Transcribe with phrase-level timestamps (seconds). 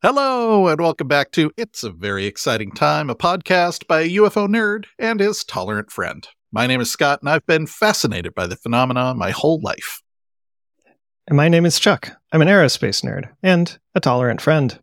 [0.00, 4.46] Hello, and welcome back to It's a Very Exciting Time, a podcast by a UFO
[4.46, 6.28] nerd and his tolerant friend.
[6.52, 10.00] My name is Scott, and I've been fascinated by the phenomena my whole life.
[11.26, 12.12] And my name is Chuck.
[12.32, 14.78] I'm an aerospace nerd and a tolerant friend.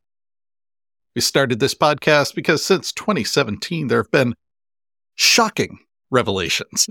[1.16, 4.34] We started this podcast because since 2017, there have been
[5.16, 5.80] shocking
[6.12, 6.90] revelations.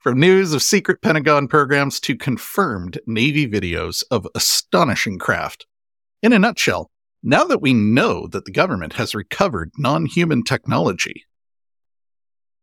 [0.00, 5.66] From news of secret Pentagon programs to confirmed Navy videos of astonishing craft.
[6.22, 6.90] In a nutshell,
[7.26, 11.24] now that we know that the government has recovered non human technology,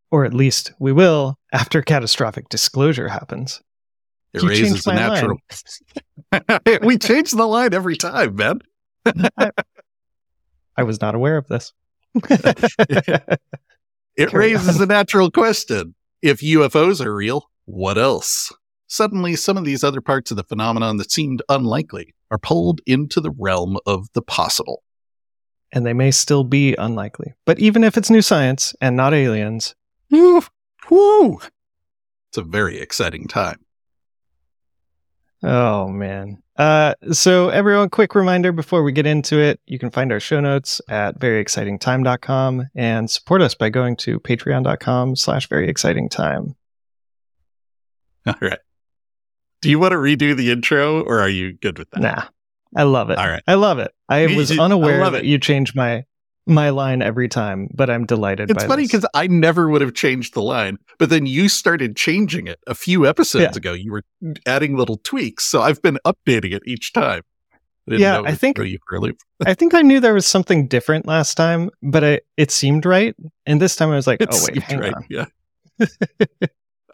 [0.10, 3.62] Or at least we will after catastrophic disclosure happens.
[4.34, 5.38] it You raises the natural.
[6.88, 8.62] we change the line every time, man.
[10.78, 11.74] I was not aware of this.
[14.16, 14.84] It Carry raises on.
[14.84, 15.96] a natural question.
[16.22, 18.52] If UFOs are real, what else?
[18.86, 23.22] Suddenly, some of these other parts of the phenomenon that seemed unlikely are pulled into
[23.22, 24.82] the realm of the possible.
[25.72, 27.34] and they may still be unlikely.
[27.46, 29.74] But even if it's new science and not aliens,
[30.12, 30.42] Woo!
[30.90, 31.40] Woo!
[32.30, 33.60] It's a very exciting time.
[35.44, 36.40] oh man.
[36.56, 40.40] Uh, so everyone, quick reminder before we get into it, you can find our show
[40.40, 46.54] notes at veryexcitingtime.com and support us by going to patreon.com slash veryexcitingtime.
[48.28, 48.60] All right.
[49.62, 52.02] Do you want to redo the intro or are you good with that?
[52.02, 52.24] Nah,
[52.76, 53.18] I love it.
[53.18, 53.44] All right.
[53.48, 53.92] I love it.
[54.10, 54.62] I Me was too.
[54.62, 55.28] I unaware love that it.
[55.28, 56.04] you change my
[56.46, 58.52] my line every time, but I'm delighted.
[58.52, 61.96] It's by funny because I never would have changed the line, but then you started
[61.96, 63.58] changing it a few episodes Yeah.
[63.58, 63.72] ago.
[63.74, 64.04] You were
[64.46, 67.22] adding little tweaks, so I've been updating it each time.
[67.88, 69.18] didn't Yeah, know I think- throw you for a loop.
[69.46, 73.16] I think I knew there was something different last time, but I, it seemed right.
[73.46, 75.06] And this time I was like, It oh wait, hang right, on.
[75.10, 75.26] Yeah.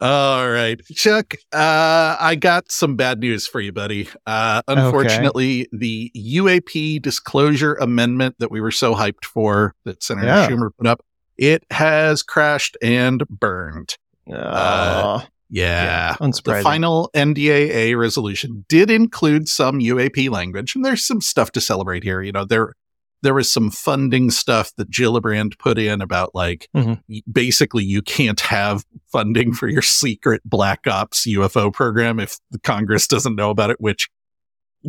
[0.01, 1.33] All right, Chuck.
[1.51, 4.07] Uh, I got some bad news for you, buddy.
[4.25, 10.47] Uh, unfortunately, the UAP disclosure amendment that we were so hyped for, that Senator Yeah.
[10.47, 11.01] Schumer put up,
[11.37, 13.95] it has crashed and burned.
[14.31, 16.13] Aw, Yeah.
[16.13, 16.63] The unsurprising.
[16.63, 22.21] final NDAA resolution did include some UAP language, and there's some stuff to celebrate here.
[22.21, 22.73] You know, there
[23.21, 27.01] there was some funding stuff that Gillibrand put in about like Mhm.
[27.31, 33.07] basically you can't have funding for your secret black ops UFO program if the Congress
[33.07, 33.81] doesn't know about it.
[33.81, 34.09] Which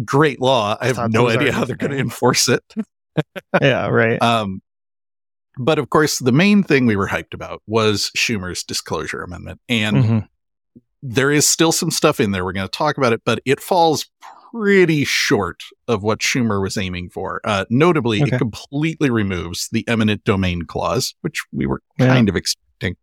[0.04, 0.76] great law.
[0.80, 2.62] I have no idea how they're going to enforce it.
[3.60, 4.22] yeah, right.
[4.22, 4.62] Um,
[5.58, 9.96] but of course, the main thing we were hyped about was Schumer's disclosure amendment, and
[9.96, 10.28] Mhm.
[11.02, 12.44] there is still some stuff in there.
[12.44, 14.06] We're going to talk about it, but it falls
[14.52, 17.40] pretty short of what Schumer was aiming for.
[17.44, 18.34] Uh, notably, Okay.
[18.36, 22.06] it completely removes the eminent domain clause, which we were Yeah.
[22.08, 22.96] kind of expecting.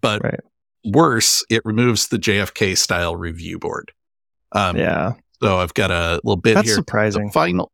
[0.00, 0.40] But Right.
[0.84, 3.92] worse, it removes the JFK style review board.
[4.52, 5.12] Um, yeah,
[5.42, 6.74] So I've got a little bit that's here.
[6.76, 7.26] surprising.
[7.26, 7.72] The final.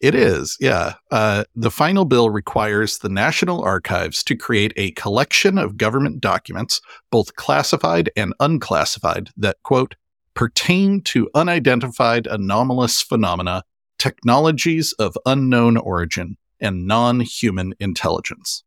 [0.00, 0.94] It is, yeah.
[1.10, 6.80] Uh, the final bill requires the National Archives to create a collection of government documents,
[7.10, 9.96] both classified and unclassified, that, quote,
[10.38, 13.64] pertain to unidentified anomalous phenomena,
[13.98, 18.62] technologies of unknown origin, and non human intelligence.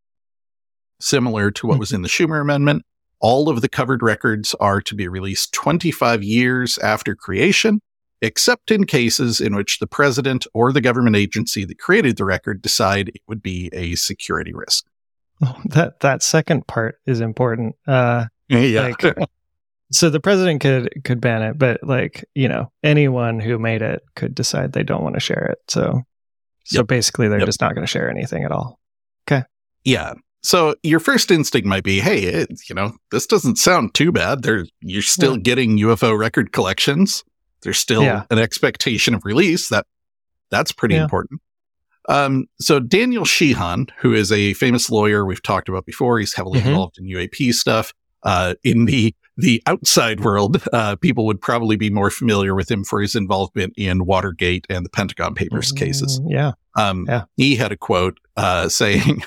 [0.99, 2.83] Similar to what was in the Schumer Amendment,
[3.21, 7.79] all of the covered records are to be released 25 years after creation
[8.21, 12.61] except in cases in which the president or the government agency that created the record
[12.61, 14.85] decide it would be a security risk.
[15.43, 17.77] Oh, that that second part is important.
[17.87, 18.93] Uh, Yeah.
[18.99, 19.29] Like-
[19.91, 24.01] so the president could could ban it, but like you know, anyone who made it
[24.15, 25.59] could decide they don't want to share it.
[25.69, 26.01] So,
[26.65, 26.87] so Yep.
[26.87, 27.47] basically, they're Yep.
[27.47, 28.79] just not going to share anything at all.
[29.29, 29.43] Okay.
[29.83, 30.13] Yeah.
[30.43, 34.41] So your first instinct might be, hey, it, you know, this doesn't sound too bad.
[34.41, 35.41] There, you're still Yeah.
[35.43, 37.23] getting UFO record collections.
[37.61, 38.23] There's still Yeah.
[38.31, 39.69] an expectation of release.
[39.69, 39.85] That
[40.49, 41.03] that's pretty Yeah.
[41.03, 41.41] important.
[42.09, 46.59] Um, so Daniel Sheehan, who is a famous lawyer we've talked about before, he's heavily
[46.59, 46.65] Mhm.
[46.67, 47.93] involved in UAP stuff.
[48.23, 52.83] Uh, in the the outside world, uh, people would probably be more familiar with him
[52.83, 56.19] for his involvement in Watergate and the Pentagon Papers cases.
[56.19, 57.23] Mm, Yeah, Um, Yeah.
[57.37, 59.23] He had a quote uh, saying,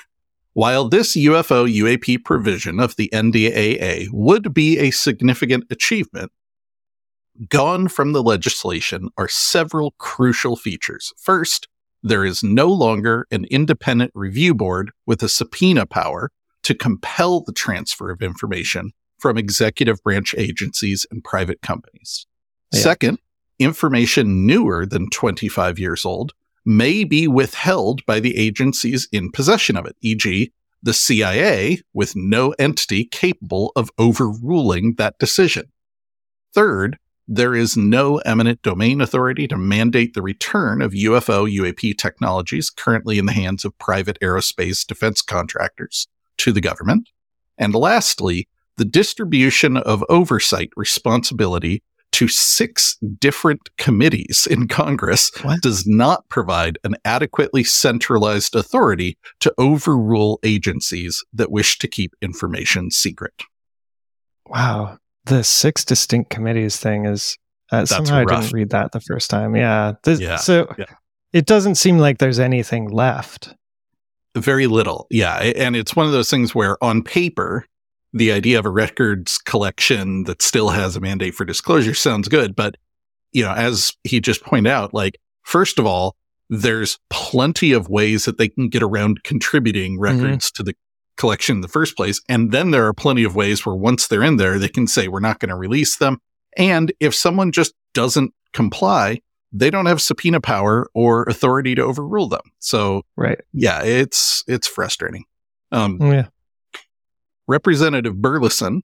[0.53, 6.31] While this UFO UAP provision of the NDAA would be a significant achievement,
[7.49, 11.13] gone from the legislation are several crucial features.
[11.19, 11.67] First,
[12.03, 16.31] there is no longer an independent review board with a subpoena power
[16.63, 18.93] to compel the transfer of information
[19.25, 22.27] from executive branch agencies and private companies.
[22.75, 22.81] Yeah.
[22.81, 23.19] Second,
[23.59, 26.35] information newer than 25 years old
[26.67, 32.51] may be withheld by the agencies in possession of it, e.g., the CIA, with no
[32.59, 35.73] entity capable of overruling that decision.
[36.53, 42.69] Third, there is no eminent domain authority to mandate the return of UFO UAP technologies
[42.69, 47.09] currently in the hands of private aerospace defense contractors to the government.
[47.57, 51.83] And lastly, the distribution of oversight responsibility
[52.13, 55.61] to six different committees in Congress What?
[55.63, 62.93] does not provide an adequately centralized authority to overrule agencies that wish to keep information
[62.93, 63.43] secret.
[64.47, 64.99] Wow.
[65.27, 67.37] The six distinct committees thing is
[67.73, 69.57] uh, somehow I didn't read that the first time.
[69.57, 69.95] Yeah.
[70.05, 70.85] This- Yeah, So yeah.
[71.33, 73.55] it doesn't seem like there's anything left.
[74.37, 75.07] Very little.
[75.11, 75.37] Yeah.
[75.39, 77.67] And it's one of those things where on paper,
[78.15, 82.55] the idea of a records collection that still has a mandate for disclosure sounds good.
[82.57, 82.77] But,
[83.33, 86.17] you know, as he just pointed out, like, first of all,
[86.49, 90.75] there's plenty of ways that they can get around contributing records to the
[91.17, 92.21] collection in the first place.
[92.29, 95.09] And then there are plenty of ways where once they're in there, they can say,
[95.09, 96.19] we're not going to release them.
[96.57, 99.21] And if someone just doesn't comply,
[99.53, 102.43] they don't have subpoena power or authority to overrule them.
[102.61, 103.41] So Right.
[103.53, 105.25] yeah, it's it's frustrating.
[105.73, 106.27] Um, Yeah.
[107.47, 108.81] Representative Burlison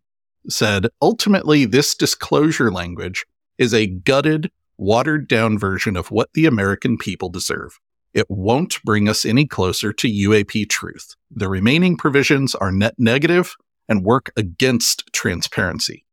[0.49, 3.27] said, ultimately, this disclosure language
[3.59, 7.79] is a gutted, watered down version of what the American people deserve.
[8.13, 11.15] It won't bring us any closer to UAP truth.
[11.31, 13.57] The remaining provisions are net negative
[13.89, 16.05] and work against transparency.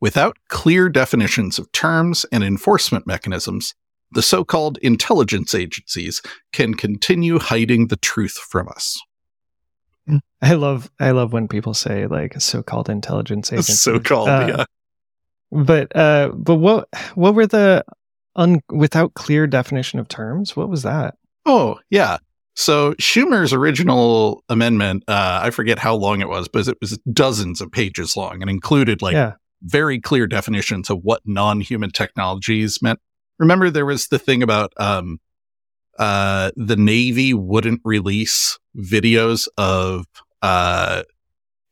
[0.00, 3.74] Without clear definitions of terms and enforcement mechanisms,
[4.12, 6.22] the so called intelligence agencies
[6.52, 8.98] can continue hiding the truth from us.
[10.42, 13.72] I love I love when people say like so-called intelligence agency.
[13.72, 14.64] So called, Uh, yeah.
[15.50, 17.84] But uh but what what were the
[18.36, 20.56] un without clear definition of terms?
[20.56, 21.16] What was that?
[21.44, 22.18] Oh, yeah.
[22.54, 27.60] So Schumer's original amendment, uh, I forget how long it was, but it was dozens
[27.60, 29.34] of pages long and included like yeah.
[29.62, 32.98] very clear definitions of what non-human technologies meant.
[33.38, 35.20] Remember, there was the thing about um,
[35.98, 40.06] uh, the Navy wouldn't release videos of
[40.42, 41.02] uh,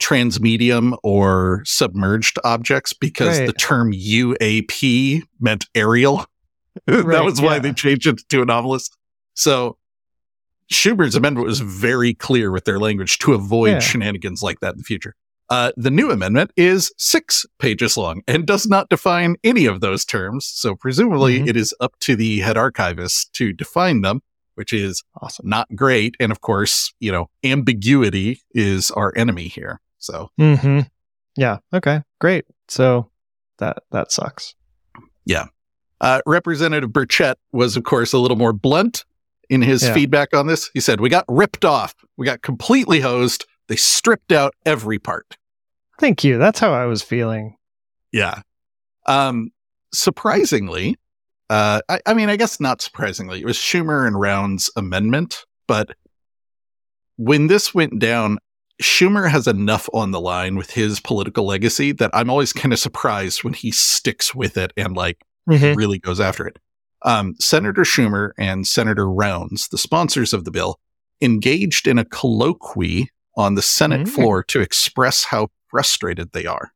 [0.01, 3.47] transmedium or submerged objects because Right.
[3.47, 6.27] the term UAP meant aerial.
[6.87, 7.59] that Right, was why yeah.
[7.61, 8.91] they changed it to anomalous.
[9.35, 9.79] So
[10.73, 13.79] Schumer's amendment was very clear with their language to avoid Yeah.
[13.79, 15.15] shenanigans like that in the future.
[15.49, 20.05] Uh, the new amendment is six pages long and does not define any of those
[20.05, 20.45] terms.
[20.47, 21.49] So presumably Mhm.
[21.49, 24.23] it is up to the head archivist to define them,
[24.57, 25.49] which is Awesome.
[25.49, 26.17] not great.
[26.19, 29.81] And of course, you know, ambiguity is our enemy here.
[29.99, 30.81] So Mm-hmm.
[31.37, 31.59] Yeah.
[31.73, 32.03] Okay.
[32.21, 32.45] Great.
[32.69, 33.11] So
[33.59, 34.55] that that sucks.
[35.25, 35.47] Yeah.
[36.01, 39.05] Uh, Representative Burchett was, of course, a little more blunt
[39.49, 39.95] in his Yeah.
[39.95, 40.71] feedback on this.
[40.75, 41.95] He said, We got ripped off.
[42.17, 43.47] We got completely hosed.
[43.69, 45.37] They stripped out every part.
[45.99, 46.39] Thank you.
[46.39, 47.57] That's how I was feeling.
[48.13, 48.43] Yeah.
[49.07, 49.51] Um,
[49.93, 50.97] surprisingly,
[51.51, 55.45] uh, I, I mean, I guess not surprisingly, it was Schumer and Round's amendment.
[55.67, 55.91] But
[57.17, 58.39] when this went down,
[58.83, 62.79] Schumer has enough on the line with his political legacy that I'm always kind of
[62.79, 65.79] surprised when he sticks with it and like Mm-hmm.
[65.79, 66.59] really goes after it.
[67.03, 70.81] Um, Senator Schumer and Senator Rounds, the sponsors of the bill,
[71.21, 74.09] engaged in a colloquy on the Senate Mm.
[74.09, 76.73] floor to express how frustrated they are.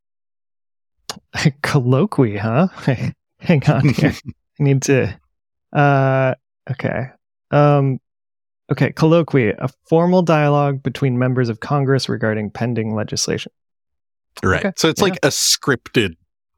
[1.62, 2.68] Colloquy, huh?
[3.40, 4.12] Hang on here.
[4.12, 5.18] I need to
[5.72, 6.34] uh
[6.70, 7.06] okay.
[7.50, 8.00] Um
[8.70, 13.50] okay, colloquy, a formal dialogue between members of Congress regarding pending legislation.
[14.44, 14.64] right.
[14.64, 15.08] Okay, So it's yeah.
[15.08, 16.14] like a scripted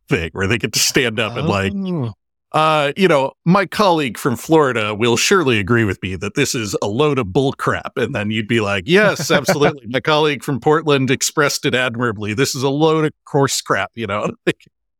[0.09, 2.13] thing where they get to stand up and like, Oh.
[2.53, 6.77] Uh, you know, my colleague from Florida will surely agree with me that this is
[6.83, 7.93] a load of bull crap.
[7.97, 9.87] And then you'd be like, yes, absolutely.
[9.89, 12.35] my colleague from Portland expressed it admirably.
[12.35, 14.31] This is a load of coarse crap, you know?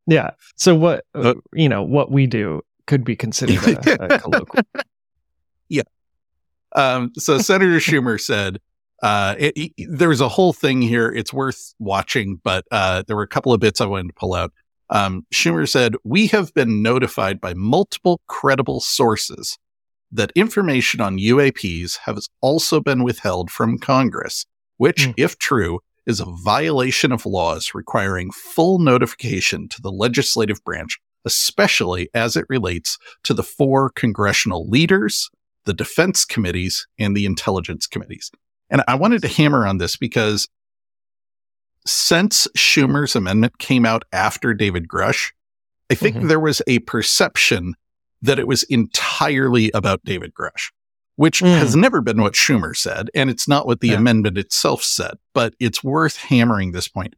[0.09, 0.31] Yeah.
[0.57, 4.59] So what Uh, you know, what we do could be considered a, a colloquy.
[6.75, 8.59] Um, so Senator Schumer said,
[9.03, 11.09] uh, it, it- there's a whole thing here.
[11.11, 14.35] It's worth watching, but uh, there were a couple of bits I wanted to pull
[14.35, 14.53] out.
[14.93, 19.59] Um, Schumer said, We have been notified by multiple credible sources
[20.13, 24.45] that information on UAPs has also been withheld from Congress,
[24.77, 25.13] which, Hmm.
[25.17, 32.11] if true, is a violation of laws requiring full notification to the legislative branch, especially
[32.13, 35.31] as it relates to the four congressional leaders,
[35.65, 38.31] the defense committees, and the intelligence committees.
[38.69, 40.49] And I wanted to hammer on this because
[41.87, 45.33] since Schumer's amendment came out after David Grusch,
[45.91, 46.29] I think Mhm.
[46.29, 47.75] there was a perception
[48.23, 50.71] that it was entirely about David Grusch,
[51.17, 51.59] which Mm.
[51.59, 53.11] has never been what Schumer said.
[53.15, 53.97] And it's not what the Yeah.
[53.97, 57.15] amendment itself said, but it's worth hammering this point.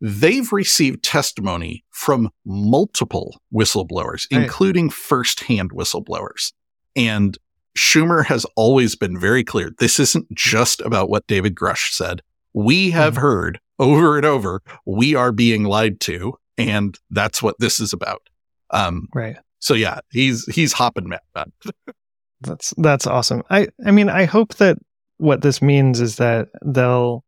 [0.00, 4.42] they've received testimony from multiple whistleblowers, Right.
[4.44, 6.52] including firsthand whistleblowers.
[6.94, 7.36] And
[7.76, 9.72] Schumer has always been very clear.
[9.80, 12.22] This isn't just about what David Grusch said.
[12.54, 13.20] We have Mhm.
[13.22, 16.34] heard over and over, we are being lied to.
[16.56, 18.28] And that's what this is about.
[18.70, 19.36] Um, Right.
[19.60, 21.20] so yeah, he's, he's hopping mad.
[21.34, 21.74] about it.
[22.40, 23.42] That's that's awesome.
[23.50, 24.78] I I mean, I hope that
[25.16, 27.24] what this means is that they'll,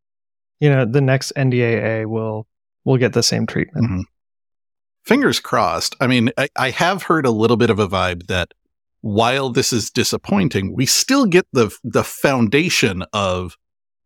[0.61, 2.47] you know, the next NDAA will
[2.85, 3.89] will get the same treatment.
[3.91, 4.03] Mhm.
[5.03, 5.97] Fingers crossed.
[5.99, 8.53] I mean, I, I have heard a little bit of a vibe that
[9.01, 13.57] while this is disappointing, we still get the the foundation of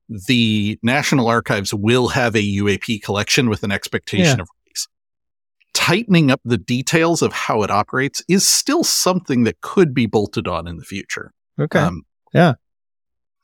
[0.09, 4.43] the National Archives will have a UAP collection with an expectation Yeah.
[4.43, 4.87] of release.
[5.73, 10.47] Tightening up the details of how it operates is still something that could be bolted
[10.47, 11.31] on in the future.
[11.59, 11.79] Okay.
[11.79, 12.53] Um, Yeah.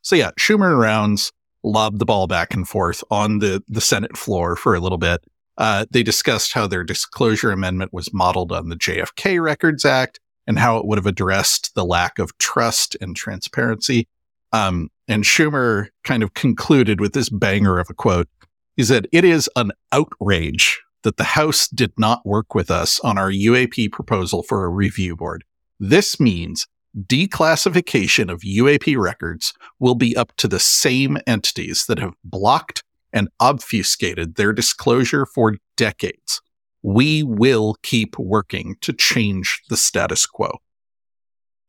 [0.02, 1.32] So yeah, Schumer and Rounds
[1.64, 5.24] lobbed the ball back and forth on the the Senate floor for a little bit.
[5.58, 10.58] Uh, they discussed how their disclosure amendment was modeled on the JFK Records Act and
[10.58, 14.08] how it would have addressed the lack of trust and transparency.
[14.54, 18.28] Um, and Schumer kind of concluded with this banger of a quote.
[18.76, 23.18] He said, It is an outrage that the House did not work with us on
[23.18, 25.44] our UAP proposal for a review board.
[25.80, 26.68] This means
[26.98, 33.30] declassification of UAP records will be up to the same entities that have blocked and
[33.40, 36.42] obfuscated their disclosure for decades.
[36.84, 40.60] We will keep working to change the status quo.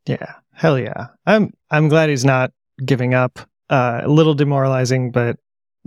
[0.07, 0.35] yeah.
[0.55, 1.09] Hell yeah.
[1.27, 2.53] I'm I'm glad he's not
[2.85, 3.39] giving up.
[3.71, 5.37] Uh, a little demoralizing, but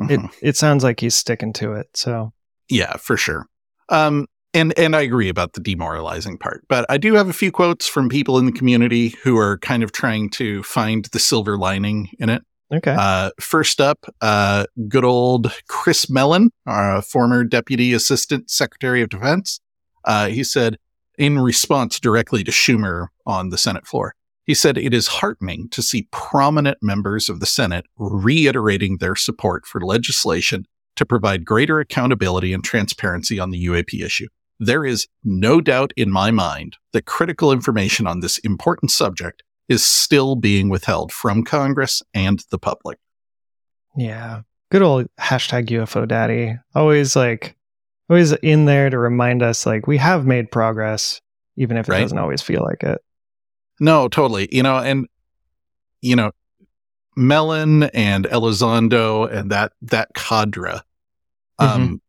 [0.10, 0.30] it Mhm.
[0.42, 1.88] it sounds like he's sticking to it.
[1.94, 2.34] So
[2.70, 3.46] Yeah, for sure.
[3.90, 7.52] Um, and and I agree about the demoralizing part, but I do have a few
[7.52, 11.58] quotes from people in the community who are kind of trying to find the silver
[11.58, 12.42] lining in it.
[12.74, 12.96] okay.
[12.98, 19.60] Uh, first up, uh, good old Chris Mellon, our former Deputy Assistant Secretary of Defense.
[20.06, 20.78] Uh, he said,
[21.20, 25.82] in response directly to Schumer on the Senate floor, he said, It is heartening to
[25.82, 32.54] see prominent members of the Senate reiterating their support for legislation to provide greater accountability
[32.54, 34.28] and transparency on the UAP issue.
[34.60, 39.84] There is no doubt in my mind that critical information on this important subject is
[39.84, 42.98] still being withheld from Congress and the public.
[43.98, 44.42] Yeah.
[44.72, 46.58] Good old hashtag UFO daddy.
[46.74, 47.56] Always like,
[48.10, 51.20] always in there to remind us, like, we have made progress,
[51.58, 52.02] even if it Right.
[52.02, 53.02] doesn't always feel like it.
[53.79, 54.48] No, totally.
[54.51, 55.08] You know, and
[56.01, 56.32] you know,
[57.15, 60.82] Mellon and Elizondo and that that cadre,
[61.60, 62.01] um,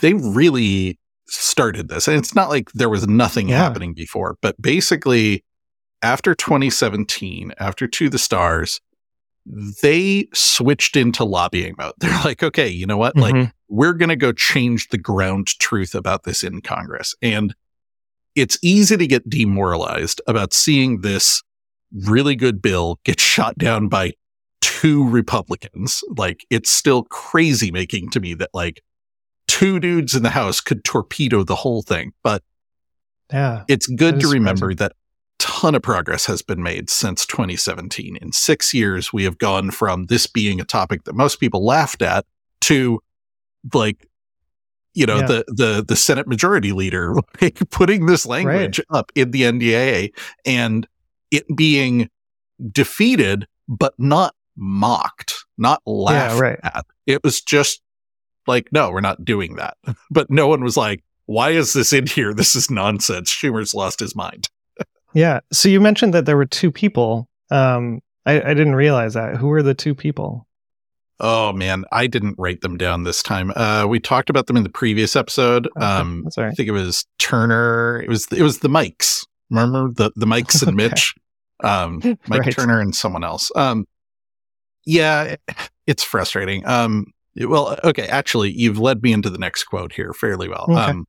[0.00, 2.06] they really started this.
[2.08, 3.56] And it's not like there was nothing Yeah.
[3.58, 5.44] happening before, but basically
[6.02, 8.80] after 2017, after To the Stars,
[9.82, 11.92] they switched into lobbying mode.
[11.98, 13.16] They're like, okay, you know what?
[13.16, 13.52] Like Mhm.
[13.68, 17.14] we're going to go change the ground truth about this in Congress.
[17.22, 17.54] And
[18.34, 21.42] it's easy to get demoralized about seeing this
[22.06, 24.12] really good bill get shot down by
[24.60, 26.02] two Republicans.
[26.16, 28.82] Like it's still crazy making to me that like
[29.46, 32.12] two dudes in the House could torpedo the whole thing.
[32.22, 32.42] But
[33.32, 33.64] yeah.
[33.68, 34.92] it's good to remember that
[35.38, 38.16] ton of progress has been made since 2017.
[38.16, 42.02] In six years, we have gone from this being a topic that most people laughed
[42.02, 42.24] at
[42.62, 43.00] to
[43.72, 44.06] like,
[44.94, 45.26] you know, Yeah.
[45.26, 50.12] the, the, the Senate majority leader like, putting this language up in the NDAA
[50.46, 50.86] and
[51.30, 52.08] it being
[52.70, 56.58] defeated, but not mocked, not laughed right.
[56.62, 56.86] at.
[57.06, 57.82] It was just
[58.46, 59.76] like, no, we're not doing that.
[60.10, 62.32] But no one was like, why is this in here?
[62.32, 63.30] This is nonsense.
[63.30, 64.48] Schumer's lost his mind.
[65.14, 65.40] Yeah.
[65.52, 67.28] So you mentioned that there were two people.
[67.50, 69.36] Um, I, I didn't realize that.
[69.36, 70.46] Who were the two people?
[71.26, 73.50] Oh man, I didn't write them down this time.
[73.56, 75.66] Uh, we talked about them in the previous episode.
[75.80, 78.02] Um, that's I think it was Turner.
[78.02, 79.24] It was it was the Mikes.
[79.48, 80.88] Remember the the Mikes and Okay.
[80.90, 81.14] Mitch,
[81.64, 82.52] um, Mike Right.
[82.54, 83.50] Turner and someone else.
[83.56, 83.86] Um,
[84.84, 85.40] yeah, it-
[85.86, 86.66] it's frustrating.
[86.66, 90.64] Um, well, okay, actually, you've led me into the next quote here fairly well.
[90.68, 90.80] Okay.
[90.80, 91.06] Um,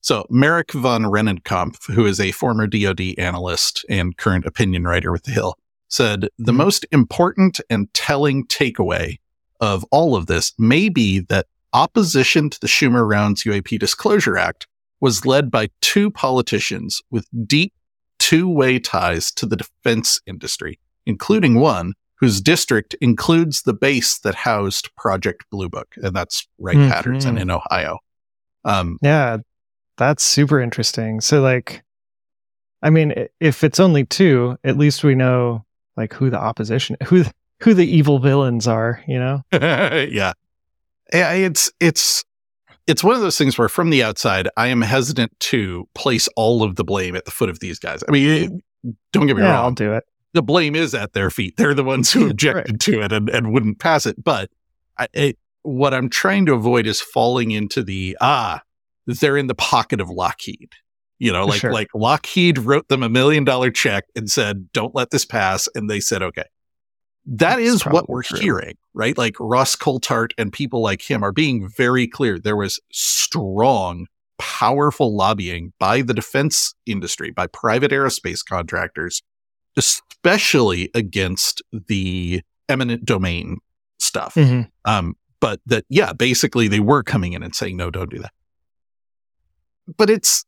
[0.00, 5.22] so Marik von Rennenkampff, who is a former DoD analyst and current opinion writer with
[5.24, 5.54] the Hill,
[5.88, 6.56] said the Mhm.
[6.56, 9.18] most important and telling takeaway
[9.62, 14.66] of all of this may be that opposition to the Schumer Rounds UAP Disclosure Act
[15.00, 17.72] was led by two politicians with deep
[18.18, 24.94] two-way ties to the defense industry, including one whose district includes the base that housed
[24.96, 26.90] Project Blue Book, and that's Wright Mhm.
[26.90, 27.98] Patterson in Ohio.
[28.64, 29.38] Um, Yeah.
[29.96, 31.20] That's super interesting.
[31.20, 31.84] So, like,
[32.80, 35.64] I mean, if it's only two, at least we know
[35.96, 37.24] like who the opposition, who
[37.62, 39.02] who the evil villains are.
[39.06, 39.42] You know?
[39.52, 40.32] yeah.
[41.12, 42.24] Yeah, it's it's
[42.86, 46.62] it's one of those things where from the outside, I am hesitant to place all
[46.62, 48.02] of the blame at the foot of these guys.
[48.08, 48.60] I mean,
[49.12, 49.64] don't get me yeah, wrong.
[49.64, 50.04] I'll do it.
[50.32, 51.56] The blame is at their feet.
[51.58, 52.80] They're the ones who objected Right.
[52.80, 54.22] to it and, and wouldn't pass it.
[54.22, 54.50] But
[54.98, 58.62] I, it, what I'm trying to avoid is falling into the, ah,
[59.06, 60.72] they're in the pocket of Lockheed.
[61.18, 61.72] You know, like, Sure.
[61.72, 65.68] like Lockheed wrote them a million dollar check and said, don't let this pass.
[65.74, 66.46] And they said, okay.
[67.24, 68.40] That That's is what we're true.
[68.40, 69.16] hearing, right?
[69.16, 72.38] Like Ross Coulthart and people like him are being very clear.
[72.38, 74.06] There was strong,
[74.38, 79.22] powerful lobbying by the defense industry, by private aerospace contractors,
[79.76, 83.58] especially against the eminent domain
[83.98, 84.34] stuff.
[84.34, 84.68] Mhm.
[84.84, 88.32] Um, but that, yeah, basically they were coming in and saying, no, don't do that.
[89.96, 90.44] But it's,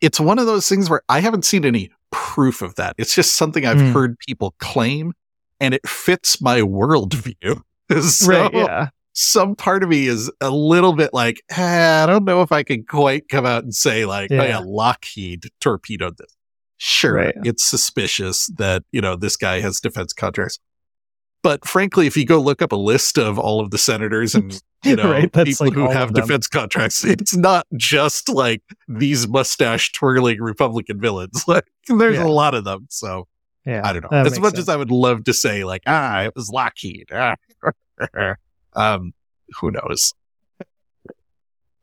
[0.00, 2.94] it's one of those things where I haven't seen any proof of that.
[2.98, 3.92] It's just something I've Mm.
[3.92, 5.12] heard people claim
[5.60, 7.62] and it fits my worldview.
[8.02, 8.52] so right.
[8.52, 8.88] Yeah.
[9.12, 12.62] some part of me is a little bit like, eh, I don't know if I
[12.62, 14.44] can quite come out and say like, oh Yeah.
[14.44, 16.34] yeah, Lockheed torpedoed this.
[16.76, 17.34] Sure, Right.
[17.44, 20.58] it's suspicious that, you know, this guy has defense contracts.
[21.42, 24.60] But frankly, if you go look up a list of all of the senators and
[24.84, 29.92] you know Right, people like who have defense contracts, it's not just like these mustache
[29.92, 31.44] twirling Republican villains.
[31.48, 32.26] Like there's Yeah.
[32.26, 32.86] a lot of them.
[32.90, 33.26] So
[33.68, 33.82] Yeah.
[33.84, 34.16] I don't know.
[34.16, 34.60] As much sense.
[34.60, 37.10] as I would love to say, like, ah, it was Lockheed.
[37.12, 37.36] Ah.
[38.72, 39.12] um,
[39.60, 40.14] who knows?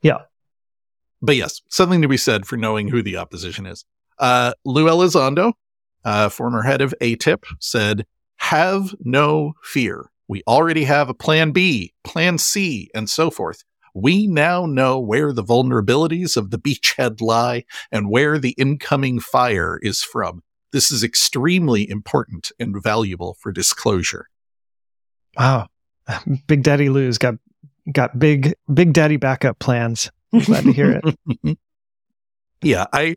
[0.01, 0.21] Yeah.
[1.21, 3.85] But yes, something to be said for knowing who the opposition is.
[4.17, 5.53] Uh, Lue Elizondo,
[6.03, 10.09] uh, former head of AATIP, said, have no fear.
[10.27, 13.63] We already have a plan B, plan C, and so forth.
[13.93, 19.79] We now know where the vulnerabilities of the beachhead lie and where the incoming fire
[19.83, 20.41] is from.
[20.75, 24.27] This is extremely important and valuable for disclosure.
[25.37, 25.67] Wow.
[26.47, 27.35] Big Daddy Lue's got
[27.93, 30.11] got big big daddy backup plans.
[30.33, 31.57] I'm glad to hear it.
[32.61, 33.15] yeah, I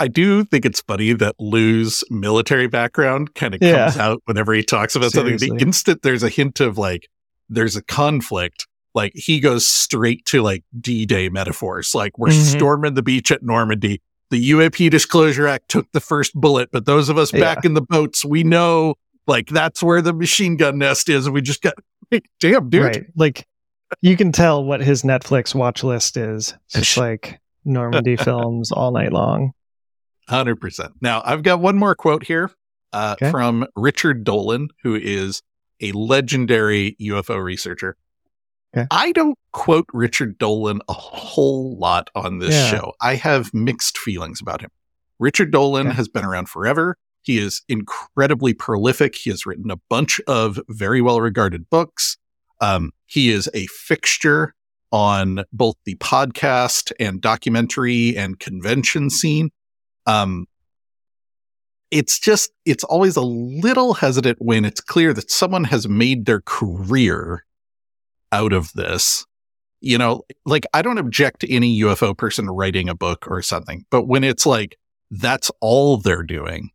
[0.00, 3.84] I do think it's funny that Lue's military background kind of Yeah.
[3.84, 5.36] comes out whenever he talks about something.
[5.36, 7.08] The instant there's a hint of like
[7.48, 11.94] there's a conflict, like he goes straight to like D-Day metaphors.
[11.94, 12.56] Like we're Mhm.
[12.56, 14.02] storming the beach at Normandy.
[14.30, 17.40] The UAP Disclosure Act took the first bullet, but those of us Yeah.
[17.40, 18.94] back in the boats, we know
[19.26, 21.74] like that's where the machine gun nest is, and we just got
[22.40, 22.82] damn dude.
[22.82, 23.06] Right.
[23.16, 23.46] Like
[24.02, 26.54] you can tell what his Netflix watch list is.
[26.74, 29.52] It's like Normandy films all night long.
[30.28, 30.92] Hundred percent.
[31.00, 32.50] Now I've got one more quote here
[32.92, 33.30] uh, Okay.
[33.30, 35.42] from Richard Dolan, who is
[35.80, 37.96] a legendary UFO researcher.
[38.76, 38.86] Okay.
[38.90, 42.70] I don't quote Richard Dolan a whole lot on this Yeah.
[42.70, 42.92] show.
[43.00, 44.70] I have mixed feelings about him.
[45.18, 45.96] Richard Dolan Okay.
[45.96, 46.96] has been around forever.
[47.22, 49.14] He is incredibly prolific.
[49.16, 52.16] He has written a bunch of very well regarded books.
[52.60, 54.54] Um, he is a fixture
[54.92, 59.50] on both the podcast and documentary and convention scene.
[60.06, 60.46] Um,
[61.90, 66.40] it's just, it's always a little hesitant when it's clear that someone has made their
[66.42, 67.44] career
[68.32, 69.24] out of this.
[69.80, 73.84] You know, like I don't object to any UFO person writing a book or something,
[73.90, 74.76] but when it's like,
[75.10, 76.70] that's all they're doing,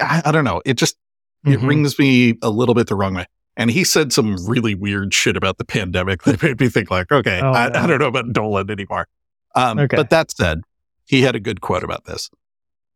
[0.00, 0.62] I, I don't know.
[0.64, 0.96] It just,
[1.44, 1.68] it Mhm.
[1.68, 3.26] rings me a little bit the wrong way.
[3.56, 7.12] And he said some really weird shit about the pandemic that made me think like,
[7.12, 7.78] okay, Oh, I, no.
[7.80, 9.06] I don't know about Dolan anymore.
[9.54, 9.96] Um, Okay.
[9.96, 10.62] But that said,
[11.04, 12.30] he had a good quote about this.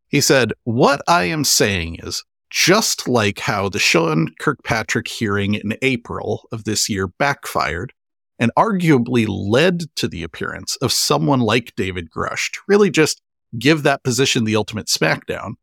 [0.09, 5.77] He said, What I am saying is just like how the Sean Kirkpatrick hearing in
[5.83, 7.93] April of this year backfired
[8.39, 13.21] and arguably led to the appearance of someone like David Grusch to really just
[13.59, 15.55] give that position the ultimate smackdown,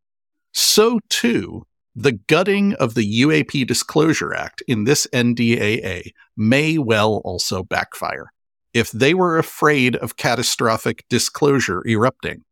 [0.51, 7.63] so too the gutting of the UAP Disclosure Act in this NDAA may well also
[7.63, 8.34] backfire.
[8.73, 12.43] If they were afraid of catastrophic disclosure erupting,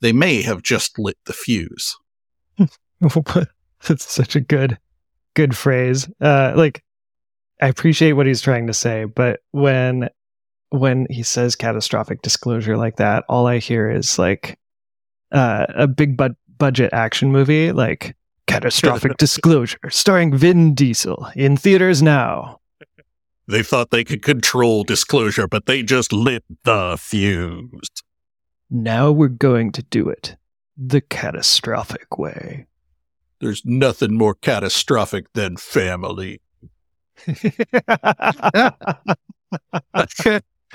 [0.00, 1.96] they may have just lit the fuse.
[3.86, 4.78] That's such a good
[5.34, 6.08] good phrase.
[6.20, 6.82] Uh like
[7.60, 10.08] I appreciate what he's trying to say, but when
[10.70, 14.58] when he says catastrophic disclosure like that, all I hear is like
[15.32, 22.02] uh, a big bud- budget action movie like catastrophic disclosure starring Vin Diesel in theaters
[22.02, 22.60] now.
[23.50, 27.88] They thought they could control disclosure, but they just lit the fuse.
[28.68, 30.36] Now we're going to do it
[30.76, 32.66] the catastrophic way.
[33.40, 36.40] There's nothing more catastrophic than family.
[37.28, 38.72] I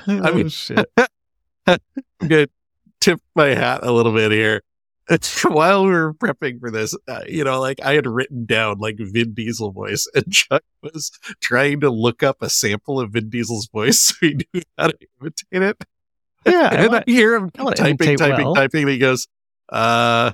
[0.08, 0.89] mean- oh, shit.
[1.67, 1.80] I'm
[2.19, 2.49] going to
[2.99, 4.62] tip my hat a little bit here.
[5.43, 8.95] While we were prepping for this, uh, you know, like I had written down like
[8.99, 13.67] Vin Diesel voice, and Chuck was trying to look up a sample of Vin Diesel's
[13.67, 15.84] voice so he knew how to imitate it.
[16.45, 18.56] Yeah, I and want- I hear him I typing, typing, well.
[18.56, 18.84] typing.
[18.84, 19.28] And he goes,
[19.69, 20.32] uh,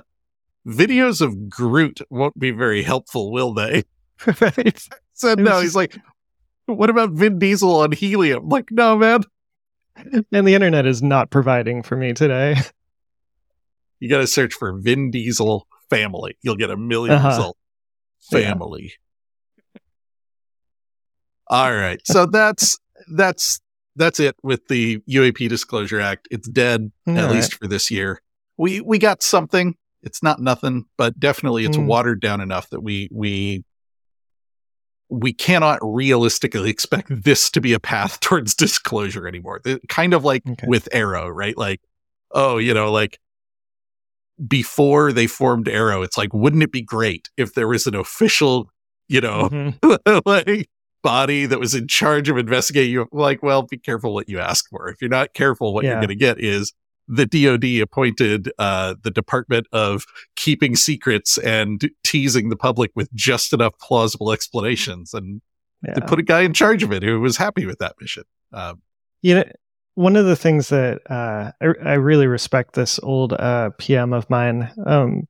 [0.66, 3.84] videos of Groot won't be very helpful, will they?
[4.40, 4.88] right.
[5.14, 5.44] Said no.
[5.50, 5.96] just- He's like,
[6.66, 8.48] what about Vin Diesel on helium?
[8.48, 9.22] Like, no, man.
[10.32, 12.56] And the internet is not providing for me today.
[13.98, 16.36] You got to search for Vin Diesel family.
[16.42, 17.28] You'll get a 1000000 Uh-huh.
[17.28, 17.58] results.
[18.32, 18.40] Yeah.
[18.52, 18.92] Family.
[21.48, 22.00] All right.
[22.04, 22.78] So that's
[23.12, 23.60] that's
[23.96, 26.28] that's it with the UAP Disclosure Act.
[26.30, 27.34] It's dead All at right.
[27.34, 28.22] least for this year.
[28.56, 29.76] We we got something.
[30.02, 31.86] It's not nothing, but definitely it's Mm.
[31.86, 33.64] watered down enough that we we
[35.12, 39.60] we cannot realistically expect this to be a path towards disclosure anymore.
[39.64, 40.66] It- kind of like Okay.
[40.68, 41.56] with AARO, right?
[41.56, 41.80] Like,
[42.30, 43.18] oh, you know, like
[44.46, 48.70] before they formed AARO, it's like, wouldn't it be great if there was an official,
[49.08, 50.22] you know, Mhm.
[50.24, 50.70] like
[51.02, 53.06] body that was in charge of investigating you?
[53.12, 54.88] Like, well, be careful what you ask for.
[54.88, 56.72] If you're not careful, what you're going to get is
[57.12, 60.04] the DoD appointed uh, the Department of
[60.36, 65.42] Keeping Secrets and teasing the public with just enough plausible explanations, and
[65.82, 65.94] Yeah.
[65.94, 68.24] to put a guy in charge of it who was happy with that mission.
[68.52, 68.82] Um,
[69.22, 69.44] You know,
[69.94, 74.28] one of the things that uh, I, I really respect this old uh, PM of
[74.30, 75.26] mine um,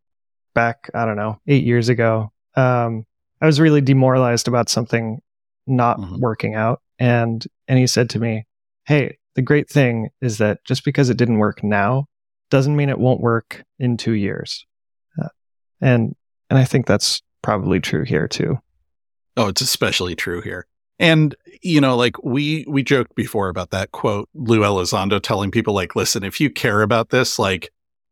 [0.55, 2.33] back, I don't know, eight years ago.
[2.57, 3.07] Um,
[3.41, 5.21] I was really demoralized about something
[5.67, 6.19] not Mhm.
[6.19, 8.45] working out, and and he said to me,
[8.87, 12.07] "Hey, the great thing is that just because it didn't work now
[12.51, 14.67] doesn't mean it won't work in two years."
[15.21, 15.29] Uh,
[15.81, 16.15] and
[16.49, 18.59] and I think that's probably true here too.
[19.37, 20.67] Oh, it's especially true here.
[20.99, 25.73] And you know, like we we joked before about that quote, Lue Elizondo telling people
[25.73, 27.71] like, listen, if you care about this, like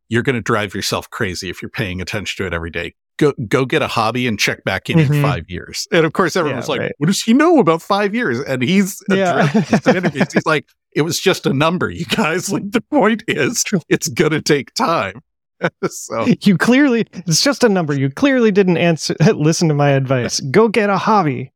[0.09, 2.95] you're gonna drive yourself crazy if you're paying attention to it every day.
[3.19, 5.15] Go go get a hobby and check back in Mhm.
[5.17, 5.87] in five years.
[5.93, 6.93] And of course everyone's Yeah, like, right.
[6.99, 8.41] what does he know about five years?
[8.41, 9.45] And he's Yeah.
[9.51, 10.33] addressed this in interviews.
[10.33, 12.49] He's like, it was just a number, you guys.
[12.53, 15.21] Like the point is it's gonna take time.
[15.91, 17.93] so You clearly, it's just a number.
[17.99, 20.39] You clearly didn't answer, listen to my advice.
[20.41, 21.53] Go get a hobby.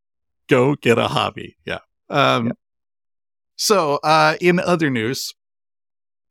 [0.49, 1.57] go get a hobby.
[1.65, 1.79] Yeah.
[2.11, 2.53] Um.
[3.57, 5.33] So, uh, in other news,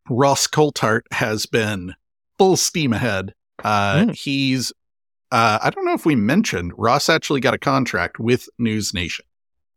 [0.10, 1.94] Ross Coulthart has been
[2.38, 3.34] full steam ahead.
[3.64, 4.16] Uh, Mm.
[4.16, 4.74] He's,
[5.32, 9.26] uh, I don't know if we mentioned, Ross actually got a contract with News Nation.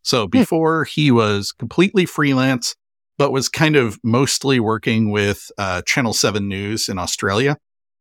[0.02, 2.74] So before he was completely freelance,
[3.16, 7.56] but was kind of mostly working with uh, Channel 7 News in Australia.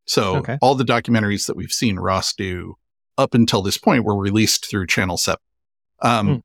[0.06, 0.58] So Okay.
[0.62, 2.76] all the documentaries that we've seen Ross do
[3.18, 5.38] up until this point were released through Channel 7.
[6.02, 6.40] Um, Hmm.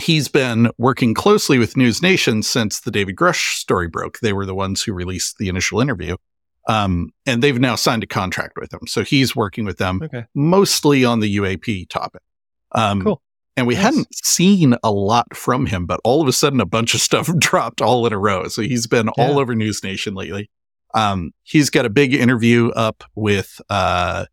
[0.00, 4.20] He's been working closely with News Nation since the David Grusch story broke.
[4.20, 6.16] They were the ones who released the initial interview.
[6.68, 8.86] Um, and they've now signed a contract with him.
[8.86, 10.24] So he's working with them Okay.
[10.34, 12.22] mostly on the UAP topic.
[12.72, 13.22] Um, Cool.
[13.56, 13.82] And we Nice.
[13.82, 17.28] hadn't seen a lot from him, but all of a sudden a bunch of stuff
[17.38, 18.48] dropped all in a row.
[18.48, 20.48] So he's been all over News Nation lately.
[20.94, 24.24] Um, he's got a big interview up with uh,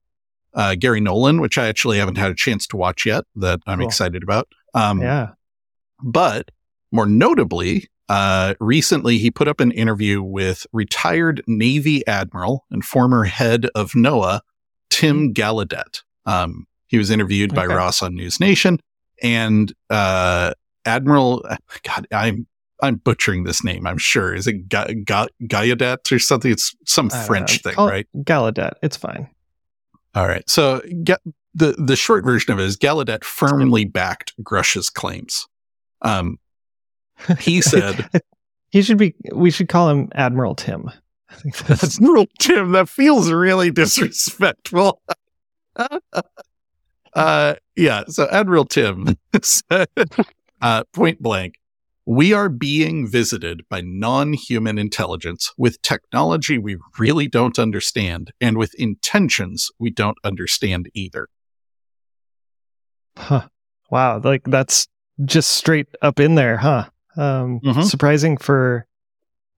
[0.54, 3.80] uh, Garry Nolan, which I actually haven't had a chance to watch yet that I'm
[3.80, 3.88] Cool.
[3.88, 4.48] excited about.
[4.74, 5.30] Um, Yeah.
[6.04, 6.50] but
[6.92, 13.24] more notably, uh, recently he put up an interview with retired Navy Admiral and former
[13.24, 14.42] head of NOAA,
[14.90, 16.02] Tim Gallaudet.
[16.26, 18.80] Um, he was interviewed by Ross on News Nation,
[19.22, 20.54] and uh,
[20.86, 21.46] Admiral,
[21.84, 22.48] God, I'm
[22.82, 23.86] I'm butchering this name.
[23.86, 26.52] I'm sure is it Ga- Ga- Gallaudet or something?
[26.52, 28.08] It's some French thing, right?
[28.18, 28.74] Gallaudet.
[28.82, 29.30] It's fine.
[30.16, 30.50] All right.
[30.50, 31.18] So Ga-
[31.54, 35.46] the the short version of it is Gallaudet firmly backed Grusch's claims.
[36.02, 36.40] Um,
[37.40, 38.10] he said.
[38.70, 40.90] he should be, we should call him Admiral Tim.
[41.30, 45.02] I think that's, Admiral Tim, that feels really disrespectful.
[47.14, 49.90] uh, yeah, so Admiral Tim said,
[50.62, 51.56] uh, point blank,
[52.06, 58.58] we are being visited by non human intelligence with technology we really don't understand and
[58.58, 61.28] with intentions we don't understand either.
[63.16, 63.48] huh.
[63.92, 64.22] Wow.
[64.24, 64.88] Like that's
[65.24, 66.90] just straight up in there, huh?
[67.20, 67.84] Um, Mhm.
[67.84, 68.88] surprising for,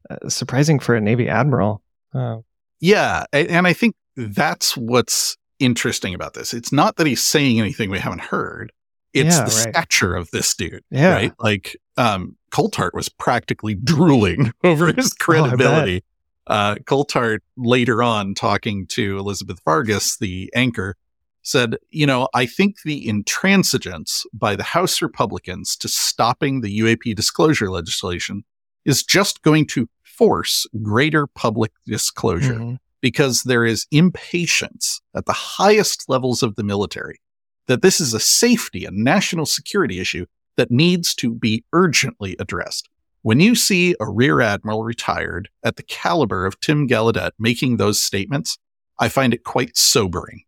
[0.09, 1.81] uh, surprising for a Navy Admiral.
[2.13, 2.37] Uh,
[2.79, 6.51] Yeah, and I think that's what's interesting about this.
[6.53, 8.71] It's not that he's saying anything we haven't heard.
[9.13, 9.69] It's Yeah, the right.
[9.75, 11.13] stature of this dude, Yeah.
[11.13, 11.33] right?
[11.39, 16.03] Like, um, Coulthart was practically drooling over his Oh, credibility.
[16.47, 20.95] uh, Coulthart later on, talking to Elizabeth Vargas, the anchor,
[21.43, 27.13] said, "You know, I think the intransigence by the House Republicans to stopping the UAP
[27.13, 28.43] disclosure legislation
[28.85, 32.77] is just going to force greater public disclosure." mhm.
[33.01, 37.19] because there is impatience at the highest levels of the military
[37.65, 40.25] that this is a safety and national security issue
[40.55, 42.89] that needs to be urgently addressed.
[43.23, 48.01] when you see a rear admiral retired at the caliber of Tim Gallaudet making those
[48.01, 48.57] statements,
[48.97, 50.43] I find it quite sobering.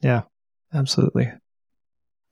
[0.00, 0.22] Yeah,
[0.72, 1.30] absolutely.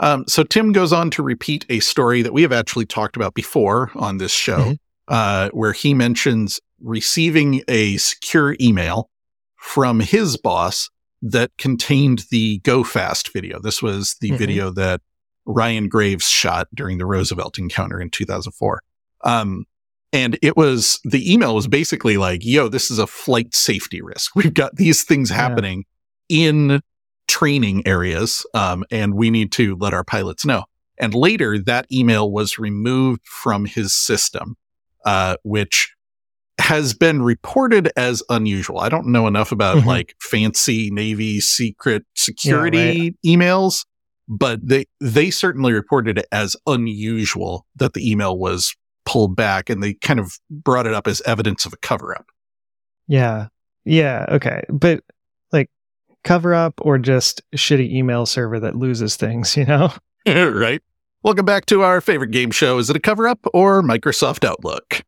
[0.00, 3.34] Um, so Tim goes on to repeat a story that we have actually talked about
[3.34, 4.74] before on this show, mm-hmm.
[5.08, 9.10] uh, where he mentions receiving a secure email
[9.56, 10.88] from his boss
[11.20, 13.58] that contained the Go Fast video.
[13.60, 14.36] This was the mm-hmm.
[14.36, 15.00] video that
[15.46, 18.80] Ryan Graves shot during the Roosevelt encounter in 2004.
[19.24, 19.64] Um,
[20.12, 24.36] and it was the email was basically like, yo, this is a flight safety risk.
[24.36, 25.84] We've got these things happening
[26.28, 26.48] yeah.
[26.48, 26.80] in
[27.38, 30.64] training areas, um, and we need to let our pilots know.
[30.98, 34.56] And later, that email was removed from his system,
[35.04, 35.94] uh, which
[36.58, 38.80] has been reported as unusual.
[38.80, 39.86] I don't know enough about mm-hmm.
[39.86, 43.14] like fancy Navy secret security yeah, right.
[43.24, 43.86] emails,
[44.26, 48.74] but they they certainly reported it as unusual that the email was
[49.04, 52.26] pulled back and they kind of brought it up as evidence of a cover up.
[53.06, 53.46] Yeah.
[53.84, 54.64] Yeah, okay.
[54.68, 55.04] But
[56.28, 59.90] cover up or just shitty email server that loses things, you know?
[60.26, 60.82] right.
[61.22, 62.78] Welcome back to our favorite game show.
[62.78, 65.02] Is it a cover up or Microsoft Outlook?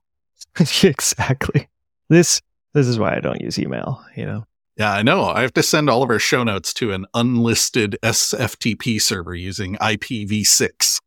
[0.83, 1.69] exactly.
[2.09, 2.41] This
[2.73, 4.45] this is why I don't use email, you know.
[4.77, 5.25] Yeah, I know.
[5.25, 9.77] I have to send all of our show notes to an unlisted SFTP server using
[9.77, 11.01] IPv6.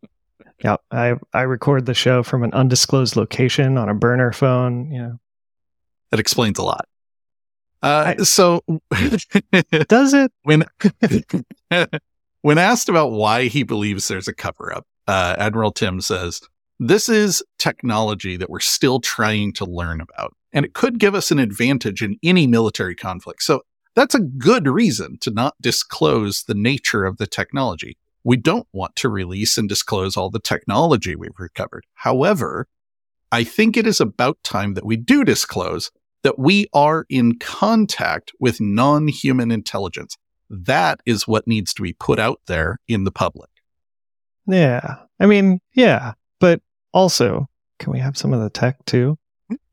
[0.64, 5.02] Yeah, I I record the show from an undisclosed location on a burner phone, you
[5.02, 5.20] know.
[6.12, 6.88] That explains a lot.
[7.84, 8.64] Uh, I, so
[9.90, 10.32] does it?
[10.44, 10.64] When
[12.42, 16.40] when asked about why he believes there's a cover up, uh, Admiral Tim says,
[16.80, 21.30] this is technology that we're still trying to learn about, and it could give us
[21.30, 23.44] an advantage in any military conflict.
[23.44, 23.62] So
[23.96, 27.98] that's a good reason to not disclose the nature of the technology.
[28.24, 31.86] We don't want to release and disclose all the technology we've recovered.
[31.96, 32.68] However,
[33.32, 35.92] I think it is about time that we do disclose
[36.24, 40.18] that we are in contact with non human intelligence.
[40.50, 43.50] That is what needs to be put out there in the public.
[44.48, 44.96] Yeah.
[45.20, 46.14] I mean, yeah.
[46.40, 46.62] But
[46.94, 47.48] also,
[47.80, 49.18] can we have some of the tech too?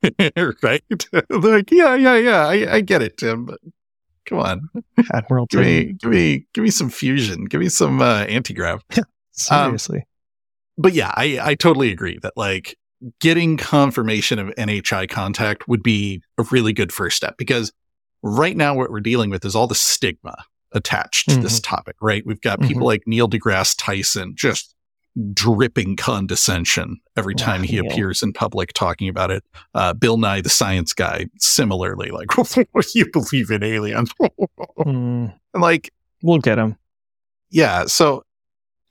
[0.63, 0.83] right?
[1.31, 2.47] like, yeah, yeah, yeah.
[2.47, 3.61] I, I get it, Tim, but
[4.27, 4.69] come on.
[5.13, 7.45] Admiral give me give me give me some fusion.
[7.45, 8.83] Give me some uh anti grav.
[9.33, 9.99] Seriously.
[9.99, 10.05] Um,
[10.79, 12.77] but yeah, I, I totally agree that like
[13.21, 17.73] getting confirmation of NHI contact would be a really good first step because
[18.23, 21.43] right now what we're dealing with is all the stigma attached to mm-hmm.
[21.43, 22.23] this topic, right?
[22.25, 22.85] We've got people mm-hmm.
[22.85, 24.75] like Neil deGrasse Tyson just
[25.33, 29.43] dripping condescension every time he appears in public talking about it.
[29.75, 32.29] Uh, Bill Nye, the science guy, similarly, like,
[32.95, 34.13] you believe in aliens?
[34.79, 35.35] mm.
[35.53, 35.91] Like,
[36.23, 36.77] we'll get him.
[37.51, 37.87] Yeah.
[37.87, 38.25] So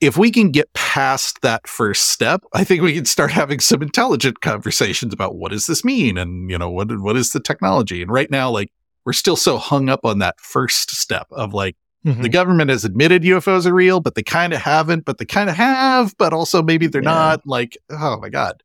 [0.00, 3.82] if we can get past that first step, I think we can start having some
[3.82, 8.02] intelligent conversations about what does this mean and, you know, what, what is the technology?
[8.02, 8.72] And right now, like,
[9.04, 12.22] we're still so hung up on that first step of like, Mm-hmm.
[12.22, 15.50] The government has admitted UFOs are real, but they kind of haven't, but they kind
[15.50, 17.10] of have, but also maybe they're yeah.
[17.10, 17.46] not.
[17.46, 18.62] Like, oh my God.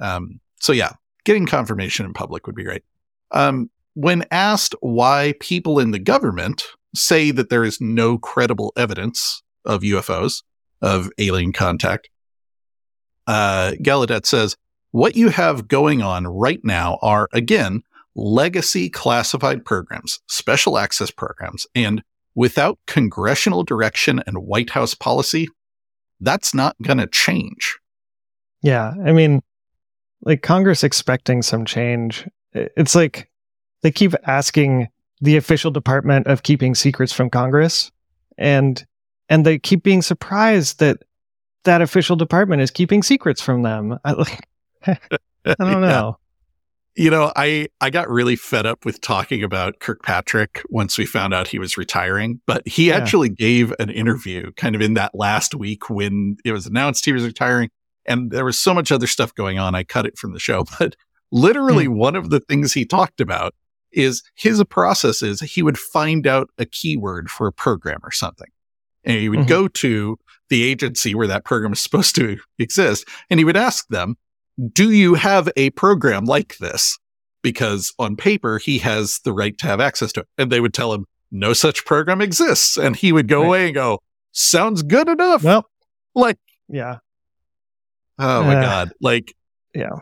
[0.00, 0.92] Um, so yeah,
[1.24, 2.82] getting confirmation in public would be great.
[3.30, 9.42] Um, when asked why people in the government say that there is no credible evidence
[9.64, 10.42] of UFOs,
[10.80, 12.08] of alien contact,
[13.26, 14.56] uh, Gallaudet says,
[14.90, 17.82] what you have going on right now are, again,
[18.14, 22.02] legacy classified programs, special access programs, and
[22.34, 25.48] without congressional direction and White House policy,
[26.20, 27.78] that's not going to change.
[28.62, 28.94] Yeah.
[29.04, 29.42] I mean,
[30.22, 32.28] like Congress expecting some change.
[32.52, 33.28] It's like
[33.82, 34.88] they keep asking
[35.20, 37.90] the official department of keeping secrets from Congress
[38.38, 38.84] and
[39.28, 40.98] and they keep being surprised that
[41.64, 43.98] that official department is keeping secrets from them.
[44.04, 44.48] I, like,
[44.86, 44.98] I
[45.58, 46.18] don't know
[46.94, 51.32] you know, I I got really fed up with talking about Kirkpatrick once we found
[51.32, 52.96] out he was retiring, but he yeah.
[52.96, 57.12] actually gave an interview kind of in that last week when it was announced he
[57.12, 57.70] was retiring
[58.04, 59.74] and there was so much other stuff going on.
[59.74, 60.96] I cut it from the show, but
[61.30, 61.96] literally mm.
[61.96, 63.54] one of the things he talked about
[63.90, 68.48] is his process is he would find out a keyword for a program or something.
[69.04, 69.48] And he would mm-hmm.
[69.48, 73.86] go to the agency where that program is supposed to exist and he would ask
[73.88, 74.16] them,
[74.72, 76.98] do you have a program like this?
[77.42, 80.28] Because on paper, he has the right to have access to it.
[80.38, 82.76] And they would tell him, no such program exists.
[82.76, 83.46] And he would go right.
[83.46, 84.00] away and go,
[84.32, 85.42] sounds good enough.
[85.42, 85.68] Well,
[86.14, 86.38] like,
[86.68, 86.98] yeah.
[88.18, 88.92] Oh my uh, God.
[89.00, 89.34] Like,
[89.74, 90.00] yeah.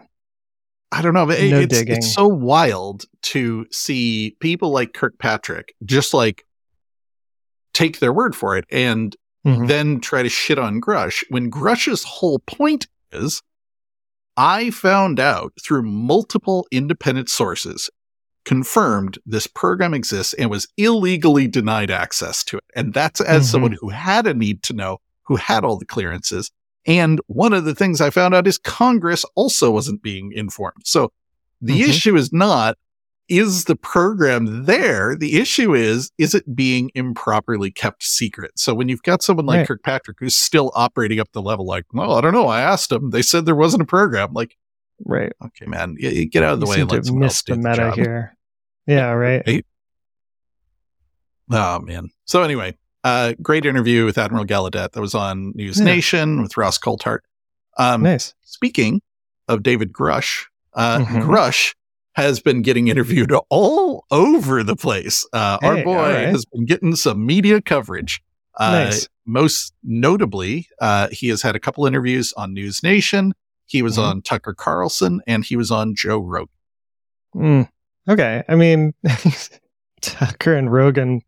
[0.93, 1.27] I don't know.
[1.27, 6.45] no it's, it's so wild to see people like Kirkpatrick just like
[7.73, 9.67] take their word for it and mm-hmm.
[9.67, 13.43] then try to shit on Grusch when Grusch's whole point is
[14.37, 17.91] I found out through multiple independent sources
[18.45, 22.65] confirmed this program exists and was illegally denied access to it.
[22.75, 23.51] And that's as Mhm.
[23.51, 26.51] someone who had a need to know, who had all the clearances.
[26.87, 30.83] And one of the things I found out is Congress also wasn't being informed.
[30.87, 31.13] So
[31.61, 31.89] the Mhm.
[31.89, 32.79] issue is not,
[33.31, 35.15] is the program there?
[35.17, 38.53] The issue is, is it being improperly kept secret?
[38.59, 39.69] So when you've got someone like Right.
[39.69, 42.49] Kirkpatrick who's still operating up the level, like, well, I don't know.
[42.49, 43.11] I asked them.
[43.11, 44.33] They said there wasn't a program.
[44.33, 44.57] Like,
[45.05, 45.33] Right.
[45.43, 47.53] okay, man, get out of the you way and let have someone else missed do
[47.55, 47.95] the meta job.
[47.95, 48.37] here.
[48.87, 49.43] Yeah, right.
[49.47, 49.67] Right?
[51.51, 52.09] Oh man.
[52.27, 55.85] So anyway, uh, great interview with Admiral Gallaudet that was on News Yeah.
[55.87, 57.21] Nation with Ross Coulthart.
[57.79, 58.35] Um, Nice.
[58.43, 59.01] Speaking
[59.49, 61.23] of David Grusch, uh, Mhm.
[61.25, 61.75] Grusch
[62.15, 65.27] has been getting interviewed all over the place.
[65.33, 66.29] Uh, our boy right.
[66.29, 68.21] has been getting some media coverage.
[68.59, 69.09] Uh, Nice.
[69.27, 73.33] Most notably, uh, he has had a couple interviews on News Nation.
[73.67, 74.03] He was Mhm.
[74.03, 76.49] on Tucker Carlson and he was on Joe Rogan.
[77.37, 77.69] Mm.
[78.09, 78.43] Okay.
[78.49, 78.93] I mean,
[80.01, 81.21] Tucker and Rogan,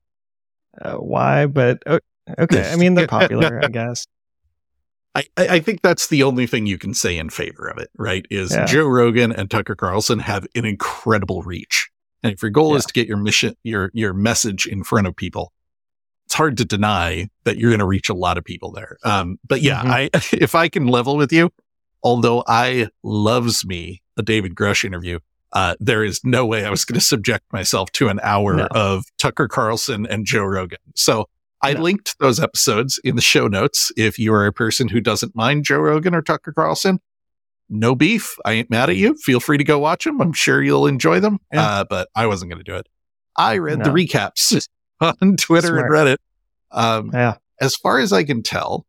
[0.80, 1.46] uh, why?
[1.46, 2.72] But okay.
[2.72, 4.06] I mean, they're popular, I guess.
[5.14, 8.24] I, I think that's the only thing you can say in favor of it, right?
[8.30, 8.64] Is Yeah.
[8.64, 11.90] Joe Rogan and Tucker Carlson have an incredible reach.
[12.22, 12.78] And if your goal Yeah.
[12.78, 15.52] is to get your mission, your your message in front of people,
[16.26, 18.96] it's hard to deny that you're going to reach a lot of people there.
[19.04, 19.90] Um, but yeah, Mhm.
[19.90, 20.10] I
[20.42, 21.50] if I can level with you,
[22.02, 25.18] although I loves me a David Grusch interview,
[25.52, 28.68] uh, there is no way I was going to subject myself to an hour No.
[28.70, 30.78] of Tucker Carlson and Joe Rogan.
[30.94, 31.28] So
[31.62, 31.82] I No.
[31.82, 33.92] linked those episodes in the show notes.
[33.96, 37.00] If you are a person who doesn't mind Joe Rogan or Tucker Carlson,
[37.68, 38.36] no beef.
[38.44, 39.14] I ain't mad at you.
[39.16, 40.20] Feel free to go watch them.
[40.20, 41.38] I'm sure you'll enjoy them.
[41.52, 41.62] Yeah.
[41.66, 42.86] Uh, but I wasn't going to do it.
[43.36, 44.68] I read the recaps
[45.00, 45.84] on Twitter Smart.
[45.86, 46.16] and Reddit.
[46.70, 47.36] Um, Yeah.
[47.60, 48.84] as far as I can tell,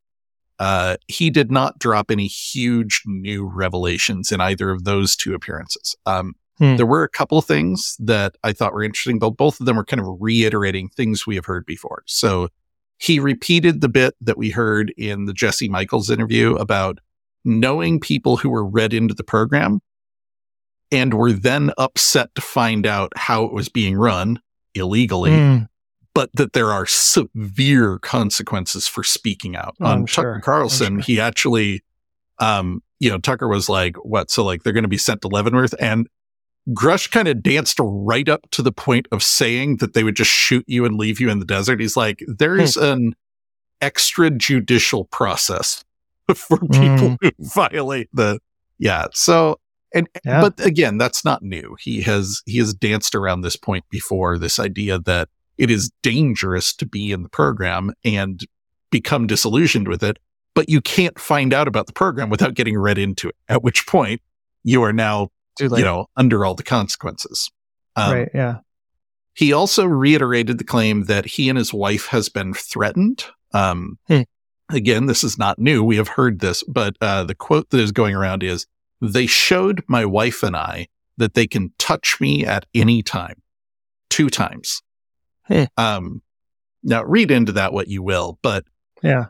[0.60, 5.96] uh, he did not drop any huge new revelations in either of those two appearances.
[6.06, 6.76] Um, Hmm.
[6.76, 9.84] There were a couple things that I thought were interesting, but both of them were
[9.84, 12.04] kind of reiterating things we have heard before.
[12.06, 12.50] So
[13.04, 17.00] he repeated the bit that we heard in the Jesse Michaels interview about
[17.44, 19.82] knowing people who were read into the program
[20.90, 24.40] and were then upset to find out how it was being run
[24.74, 25.68] illegally Mm.
[26.16, 29.76] but that there are severe consequences for speaking out.
[29.82, 30.40] Oh, On I'm Tucker sure.
[30.42, 31.02] Carlson, sure.
[31.02, 31.84] he actually,
[32.40, 34.32] um, you know, Tucker was like, what?
[34.32, 36.08] So like they're going to be sent to Leavenworth and
[36.70, 40.32] Grusch kind of danced right up to the point of saying that they would just
[40.32, 41.80] shoot you and leave you in the desert.
[41.82, 42.84] He's like, there is Hmm.
[42.84, 43.16] an
[43.82, 45.84] extrajudicial process
[46.36, 48.40] for people who violate the,
[48.80, 49.08] yeah.
[49.14, 49.60] So,
[49.94, 50.42] and, Yeah.
[50.42, 51.76] but again, that's not new.
[51.80, 56.74] He has, he has danced around this point before this idea that it is dangerous
[56.76, 58.42] to be in the program and
[58.90, 60.18] become disillusioned with it,
[60.56, 63.86] but you can't find out about the program without getting read into it, at which
[63.86, 64.22] point
[64.64, 65.80] you are now, Too late.
[65.80, 67.52] you know, under all the consequences.
[67.96, 68.30] Um, right.
[68.34, 68.58] Yeah.
[69.36, 73.26] He also reiterated the claim that he and his wife has been threatened.
[73.54, 74.22] Um, Hmm.
[74.70, 75.84] Again, this is not new.
[75.84, 78.66] We have heard this, but uh, the quote that is going around is,
[79.02, 80.88] they showed my wife and I
[81.18, 83.42] that they can touch me at any time.
[84.10, 84.82] Two times.
[85.44, 85.64] Hmm.
[85.78, 86.22] Um,
[86.84, 88.66] now read into that what you will, but
[89.04, 89.26] Yeah.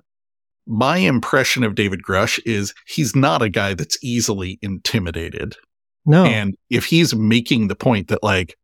[0.68, 5.56] my impression of David Grusch is he's not a guy that's easily intimidated.
[6.06, 6.26] No.
[6.26, 8.56] And if he's making the point that like,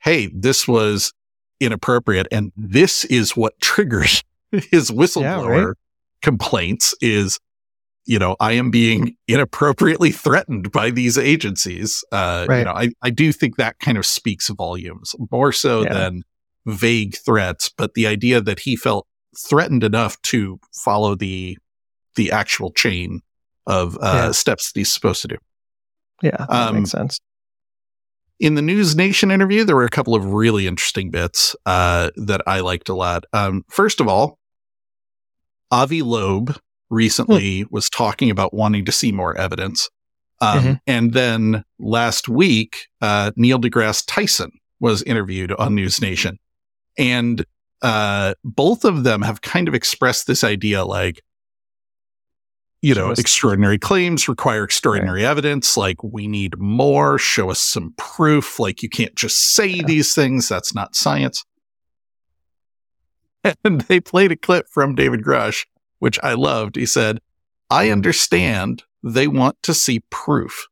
[0.00, 1.12] hey, this was
[1.60, 5.76] inappropriate and this is what triggers his whistleblower right.
[6.22, 7.38] complaints is,
[8.06, 12.04] you know, I am being inappropriately threatened by these agencies.
[12.12, 15.92] Uh, you know, I, I do think that kind of speaks volumes more so Yeah.
[15.94, 16.22] than
[16.66, 21.58] vague threats, but the idea that he felt threatened enough to follow the,
[22.16, 23.20] the actual chain
[23.66, 24.30] of uh, Yeah.
[24.32, 25.36] steps that he's supposed to do.
[26.22, 26.36] Yeah.
[26.38, 27.20] That um, makes sense.
[28.40, 32.40] In the News Nation interview, there were a couple of really interesting bits uh, that
[32.46, 33.24] I liked a lot.
[33.32, 34.38] Um, first of all,
[35.70, 36.56] Avi Loeb
[36.88, 39.90] recently was talking about wanting to see more evidence.
[40.40, 40.80] Um, Mhm.
[40.86, 46.38] And then last week, uh, Neil deGrasse Tyson was interviewed on News Nation.
[46.96, 47.44] And
[47.82, 51.22] uh, both of them have kind of expressed this idea like,
[52.80, 55.76] you know, extraordinary claims require extraordinary evidence.
[55.76, 57.18] Like, we need more.
[57.18, 58.58] Show us some proof.
[58.60, 59.82] Like, you can't just say Yeah.
[59.86, 60.48] these things.
[60.48, 61.44] That's not science.
[63.64, 65.64] And they played a clip from David Grusch,
[66.00, 66.76] which I loved.
[66.76, 67.20] He said,
[67.70, 70.66] I understand they want to see proof.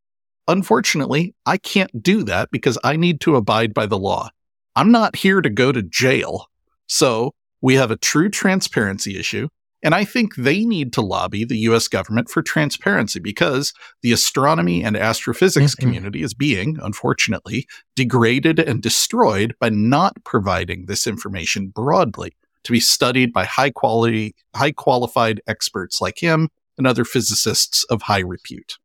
[0.48, 4.30] Unfortunately, I can't do that because I need to abide by the law.
[4.74, 6.46] I'm not here to go to jail.
[6.86, 9.48] So we have a true transparency issue.
[9.82, 13.72] And I think they need to lobby the US government for transparency because
[14.02, 15.78] the astronomy and astrophysics Mhm.
[15.78, 22.80] community is being, unfortunately, degraded and destroyed by not providing this information broadly to be
[22.80, 26.48] studied by high quality, high qualified experts like him
[26.78, 28.78] and other physicists of high repute.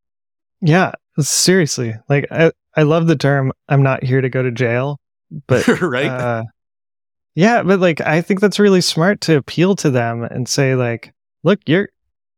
[0.62, 1.96] Yeah, seriously.
[2.10, 5.00] Like I, I love the term I'm not here to go to jail,
[5.48, 6.06] but right?
[6.06, 6.44] uh,
[7.36, 11.14] yeah, but like I think that's really smart to appeal to them and say like,
[11.44, 11.90] look, you're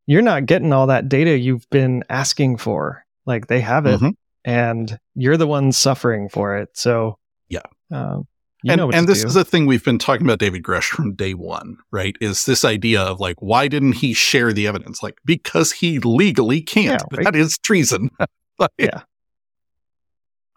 [0.06, 3.06] you're not getting all that data you've been asking for.
[3.26, 4.14] Like they have it Mhm.
[4.44, 6.70] and you're the one suffering for it.
[6.78, 7.18] So
[7.50, 7.62] Yeah.
[7.92, 8.28] Um,
[8.64, 9.28] you and know what and this do.
[9.28, 12.16] is a thing we've been talking about David Grusch from day one, right?
[12.22, 15.02] Is this idea of like, why didn't he share the evidence?
[15.04, 17.02] Like, because he legally can't.
[17.12, 17.24] Yeah, right.
[17.26, 18.10] That is treason.
[18.60, 19.02] Like, Yeah.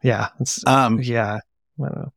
[0.03, 1.39] yeah, it's, um, yeah.
[1.81, 2.13] I don't know.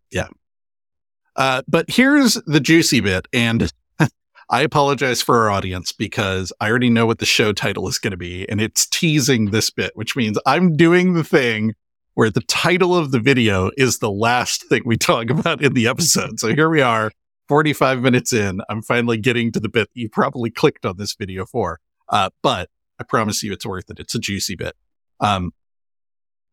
[1.40, 3.72] Uh, but here's the juicy bit, and
[4.50, 8.12] I apologize for our audience because I already know what the show title is going
[8.12, 11.76] to be, and it's teasing this bit, which means I'm doing the thing
[12.14, 15.88] where the title of the video is the last thing we talk about in the
[15.88, 16.42] episode.
[16.42, 17.10] So here we are,
[17.48, 18.60] 45 minutes in.
[18.70, 21.80] I'm finally getting to the bit you probably clicked on this video for.
[22.10, 22.70] Uh, but
[23.00, 24.00] I promise you it's worth it.
[24.00, 24.76] It's a juicy bit.
[25.22, 25.54] Um,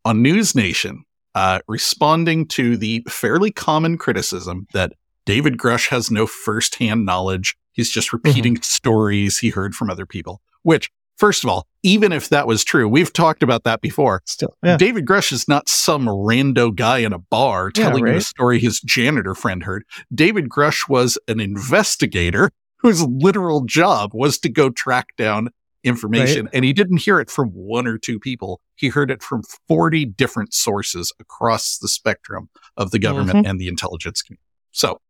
[0.04, 1.04] on News Nation,
[1.36, 4.94] uh, responding to the fairly common criticism that
[5.26, 7.56] David Grusch has no firsthand knowledge.
[7.72, 12.30] He's just repeating stories he heard from other people, which, first of all, even if
[12.30, 14.22] that was true, we've talked about that before.
[14.24, 14.78] Still, yeah.
[14.78, 18.58] David Grusch is not some rando guy in a bar Yeah, telling you a story
[18.58, 19.84] his janitor friend heard.
[20.14, 25.50] David Grusch was an investigator whose literal job was to go track down
[25.86, 26.48] information.
[26.52, 28.60] And he didn't hear it from one or two people.
[28.74, 33.46] He heard it from 40 different sources across the spectrum of the government Mm-hmm.
[33.46, 34.42] and the intelligence community.
[34.72, 35.00] So,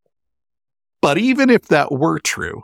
[1.01, 2.63] but even if that were true,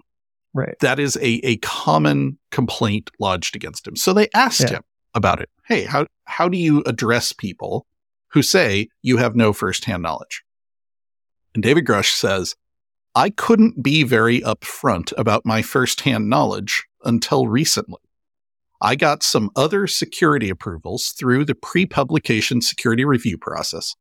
[0.55, 0.79] Right.
[0.81, 3.97] that is a, a common complaint lodged against him.
[3.97, 4.77] So they asked Yeah.
[4.77, 4.83] him
[5.15, 5.49] about it.
[5.67, 7.87] Hey, how, how do you address people
[8.29, 10.43] who say you have no firsthand knowledge?
[11.55, 12.55] And David Grusch says,
[13.15, 18.01] I couldn't be very upfront about my firsthand knowledge until recently.
[18.81, 23.95] I got some other security approvals through the pre publication security review process.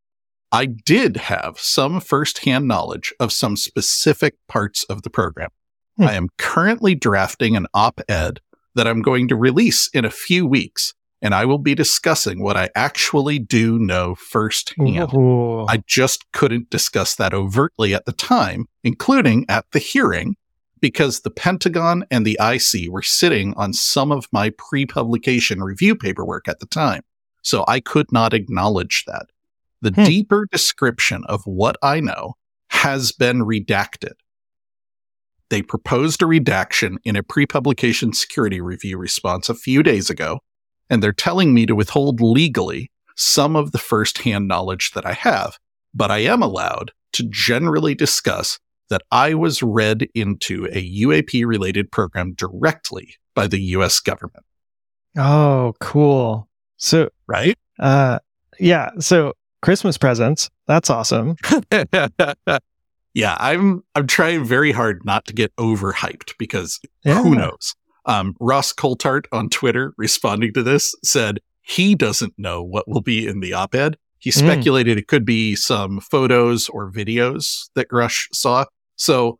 [0.52, 5.50] I did have some firsthand knowledge of some specific parts of the program.
[5.98, 6.04] Hmm.
[6.04, 8.40] I am currently drafting an op ed
[8.76, 12.58] that I'm going to release in a few weeks, and I will be discussing what
[12.58, 15.14] I actually do know firsthand.
[15.14, 15.66] Ooh.
[15.68, 20.36] I just couldn't discuss that overtly at the time, including at the hearing,
[20.82, 25.96] because the Pentagon and the IC were sitting on some of my pre publication review
[25.96, 27.04] paperwork at the time.
[27.44, 29.28] So I could not acknowledge that.
[29.82, 30.04] The Hmm.
[30.04, 32.36] deeper description of what I know
[32.70, 34.14] has been redacted.
[35.50, 40.40] They proposed a redaction in a pre publication security review response a few days ago,
[40.90, 45.60] and they're telling me to withhold legally some of the firsthand knowledge that I have,
[45.94, 48.60] but I am allowed to generally discuss
[48.92, 54.46] that I was read into a UAP related program directly by the US government,
[55.18, 56.48] oh, cool.
[56.78, 57.58] So, right?
[57.80, 58.20] uh,
[58.60, 58.92] yeah.
[59.00, 59.34] So
[59.64, 60.50] Christmas presents.
[60.68, 61.36] That's awesome.
[63.14, 67.22] yeah, I'm I'm trying very hard not to get overhyped because Yeah.
[67.22, 67.76] who knows?
[68.06, 73.28] Um, Ross Coulthart on Twitter responding to this said he doesn't know what will be
[73.28, 73.98] in the op-ed.
[74.20, 74.40] He Mm.
[74.40, 78.66] speculated it could be some photos or videos that Grusch saw.
[79.02, 79.40] So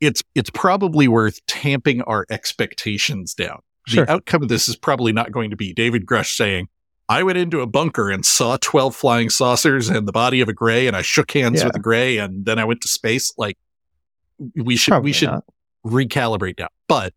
[0.00, 3.60] it's it's probably worth tamping our expectations down.
[3.86, 4.04] Sure.
[4.04, 6.66] The outcome of this is probably not going to be David Grusch saying,
[7.08, 10.52] I went into a bunker and saw 12 flying saucers and the body of a
[10.52, 11.66] gray and I shook hands Yeah.
[11.66, 13.32] with a gray and then I went to space.
[13.38, 13.56] Like
[14.56, 15.44] we should Probably we should not.
[15.86, 16.68] recalibrate now.
[16.88, 17.14] But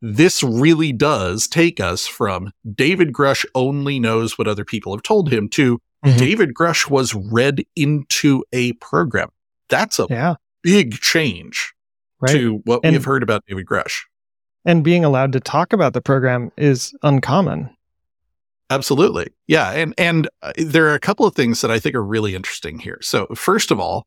[0.00, 5.32] this really does take us from David Grusch only knows what other people have told
[5.32, 6.18] him to Mhm.
[6.18, 9.30] David Grusch was read into a program.
[9.68, 10.34] That's a Yeah.
[10.66, 11.72] Big change
[12.20, 12.32] Right.
[12.32, 14.00] to what And- we have heard about David Grusch.
[14.64, 17.70] and being allowed to talk about the program is uncommon.
[18.68, 19.28] Absolutely.
[19.46, 19.70] Yeah.
[19.70, 22.80] And, and uh, there are a couple of things that I think are really interesting
[22.80, 22.98] here.
[23.00, 24.06] So first of all,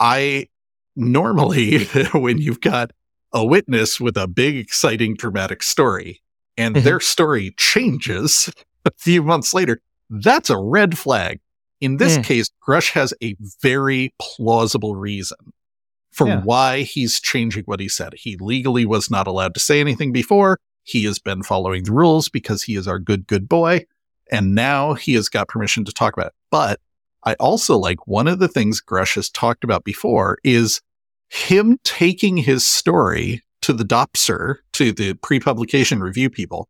[0.00, 0.48] I
[0.96, 1.84] normally,
[2.14, 2.92] when you've got
[3.34, 6.22] a witness with a big, exciting, dramatic story
[6.56, 6.82] and Mhm.
[6.84, 8.50] their story changes
[8.86, 11.40] a few months later, that's a red flag.
[11.80, 12.24] In this Mm.
[12.24, 15.36] case, Grusch has a very plausible reason
[16.12, 16.40] for Yeah.
[16.42, 18.12] why he's changing what he said.
[18.16, 20.58] He legally was not allowed to say anything before.
[20.84, 23.86] He has been following the rules because he is our good, good boy.
[24.30, 26.32] And now he has got permission to talk about it.
[26.50, 26.80] But
[27.24, 30.80] I also like one of the things Grusch has talked about before is
[31.28, 36.68] him taking his story to the DOPSR, to the pre-publication review people,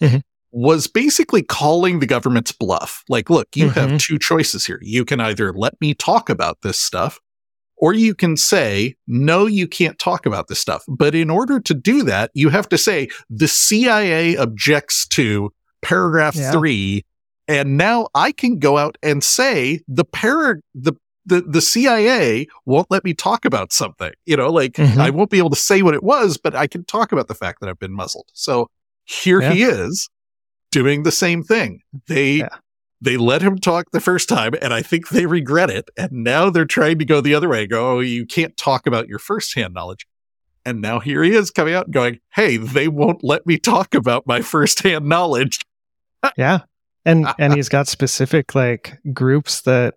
[0.00, 0.22] Mhm.
[0.52, 3.02] was basically calling the government's bluff.
[3.08, 4.00] Like, look, you have Mhm.
[4.00, 4.78] two choices here.
[4.82, 7.18] You can either let me talk about this stuff,
[7.82, 10.84] or you can say, no, you can't talk about this stuff.
[10.86, 15.50] But in order to do that, you have to say the CIA objects to
[15.82, 16.52] paragraph Yeah.
[16.52, 17.04] three.
[17.48, 20.92] And now I can go out and say the para, the,
[21.26, 24.98] the, the CIA won't let me talk about something, you know, like Mhm.
[24.98, 27.34] I won't be able to say what it was, but I can talk about the
[27.34, 28.28] fact that I've been muzzled.
[28.32, 28.68] So
[29.06, 29.52] here Yeah.
[29.54, 30.08] he is
[30.70, 31.80] doing the same thing.
[32.06, 32.48] They, Yeah.
[33.02, 35.90] They let him talk the first time and I think they regret it.
[35.98, 39.08] And now they're trying to go the other way, go, oh, you can't talk about
[39.08, 40.06] your firsthand knowledge.
[40.64, 43.94] And now here he is coming out and going, Hey, they won't let me talk
[43.94, 45.60] about my firsthand knowledge.
[46.36, 46.60] Yeah.
[47.04, 49.94] And and he's got specific like groups that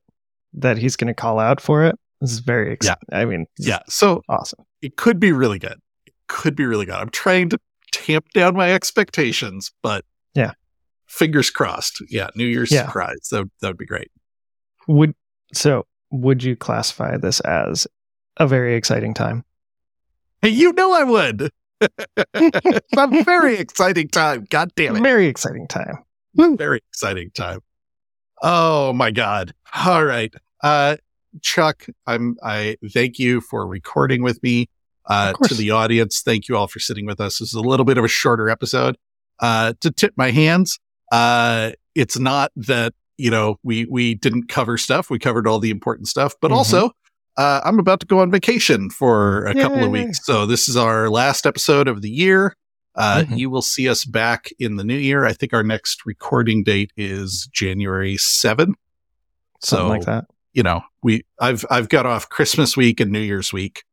[0.54, 2.00] that he's going to call out for it.
[2.20, 2.96] This is very ex- Yeah.
[3.12, 3.80] I mean, Yeah.
[3.88, 4.66] So awesome.
[4.82, 5.78] it could be really good.
[6.08, 6.96] It could be really good.
[6.96, 7.60] I'm trying to
[7.92, 10.04] tamp down my expectations, but
[10.34, 10.54] Yeah.
[11.08, 12.02] Fingers crossed.
[12.10, 12.30] Yeah.
[12.36, 12.86] New Year's Yeah.
[12.86, 13.28] surprise.
[13.32, 14.12] That, that would be great.
[14.88, 15.16] Would
[15.54, 17.88] so would you classify this as
[18.38, 19.44] a very exciting time?
[20.42, 21.50] Hey, you know I would.
[22.34, 24.46] it's a very exciting time.
[24.50, 25.02] God damn it.
[25.02, 25.98] Very exciting time.
[26.36, 27.60] very exciting time.
[28.42, 29.54] Oh my god.
[29.86, 30.34] All right.
[30.62, 30.98] Uh
[31.42, 34.68] Chuck, I'm I thank you for recording with me.
[35.06, 37.40] Uh to the audience, thank you all for sitting with us.
[37.40, 38.98] This is a little bit of a shorter episode.
[39.40, 40.80] Uh to tip my hands,
[41.16, 45.10] uh it's not that, you know, we we didn't cover stuff.
[45.10, 46.56] We covered all the important stuff, but Mhm.
[46.56, 46.92] also
[47.38, 50.20] uh, I'm about to go on vacation for a couple of weeks.
[50.26, 52.56] So this is our last episode of the year.
[52.96, 53.38] Uh, Mhm.
[53.38, 55.26] You will see us back in the new year.
[55.26, 58.76] I think our next recording date is January 7th.
[59.62, 60.26] Something So, like that.
[60.54, 63.84] you know, we I've I've got off Christmas week and New Year's week,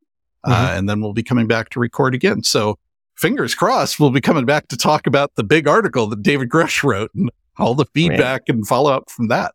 [0.45, 0.77] uh, Mhm.
[0.77, 2.43] and then we'll be coming back to record again.
[2.43, 2.77] So
[3.15, 6.83] fingers crossed, we'll be coming back to talk about the big article that David Grusch
[6.83, 9.53] wrote and all the feedback and follow up from that.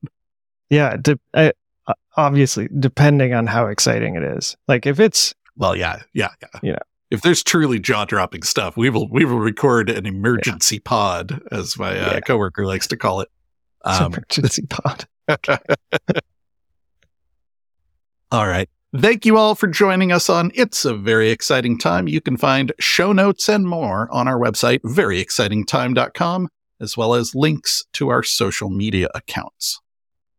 [0.70, 1.50] Yeah, de- uh,
[1.86, 4.56] uh, obviously depending on how exciting it is.
[4.68, 6.48] Like if it's Well, yeah, yeah, yeah.
[6.62, 6.78] You know.
[7.10, 11.78] If there's truly jaw dropping stuff, we will we will record an emergency pod, as
[11.78, 12.20] my uh, Yeah.
[12.20, 13.28] coworker likes to call it.
[13.82, 15.06] Um, emergency pod.
[18.30, 18.68] all right.
[19.00, 22.08] Thank you all for joining us on It's a Very Exciting Time.
[22.08, 26.48] You can find show notes and more on our website, veryexcitingtime.com,
[26.80, 29.80] as well as links to our social media accounts.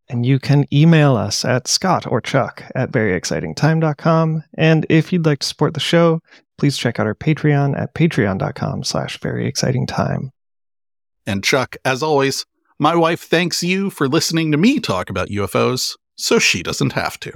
[0.09, 4.43] And you can email us at Scott or Chuck at veryexcitingtime.com.
[4.57, 6.19] And if you'd like to support the show,
[6.57, 10.31] please check out our Patreon at patreon.com slash veryexcitingtime.
[11.25, 12.45] And Chuck, as always,
[12.77, 17.17] my wife thanks you for listening to me talk about UFOs so she doesn't have
[17.21, 17.31] to.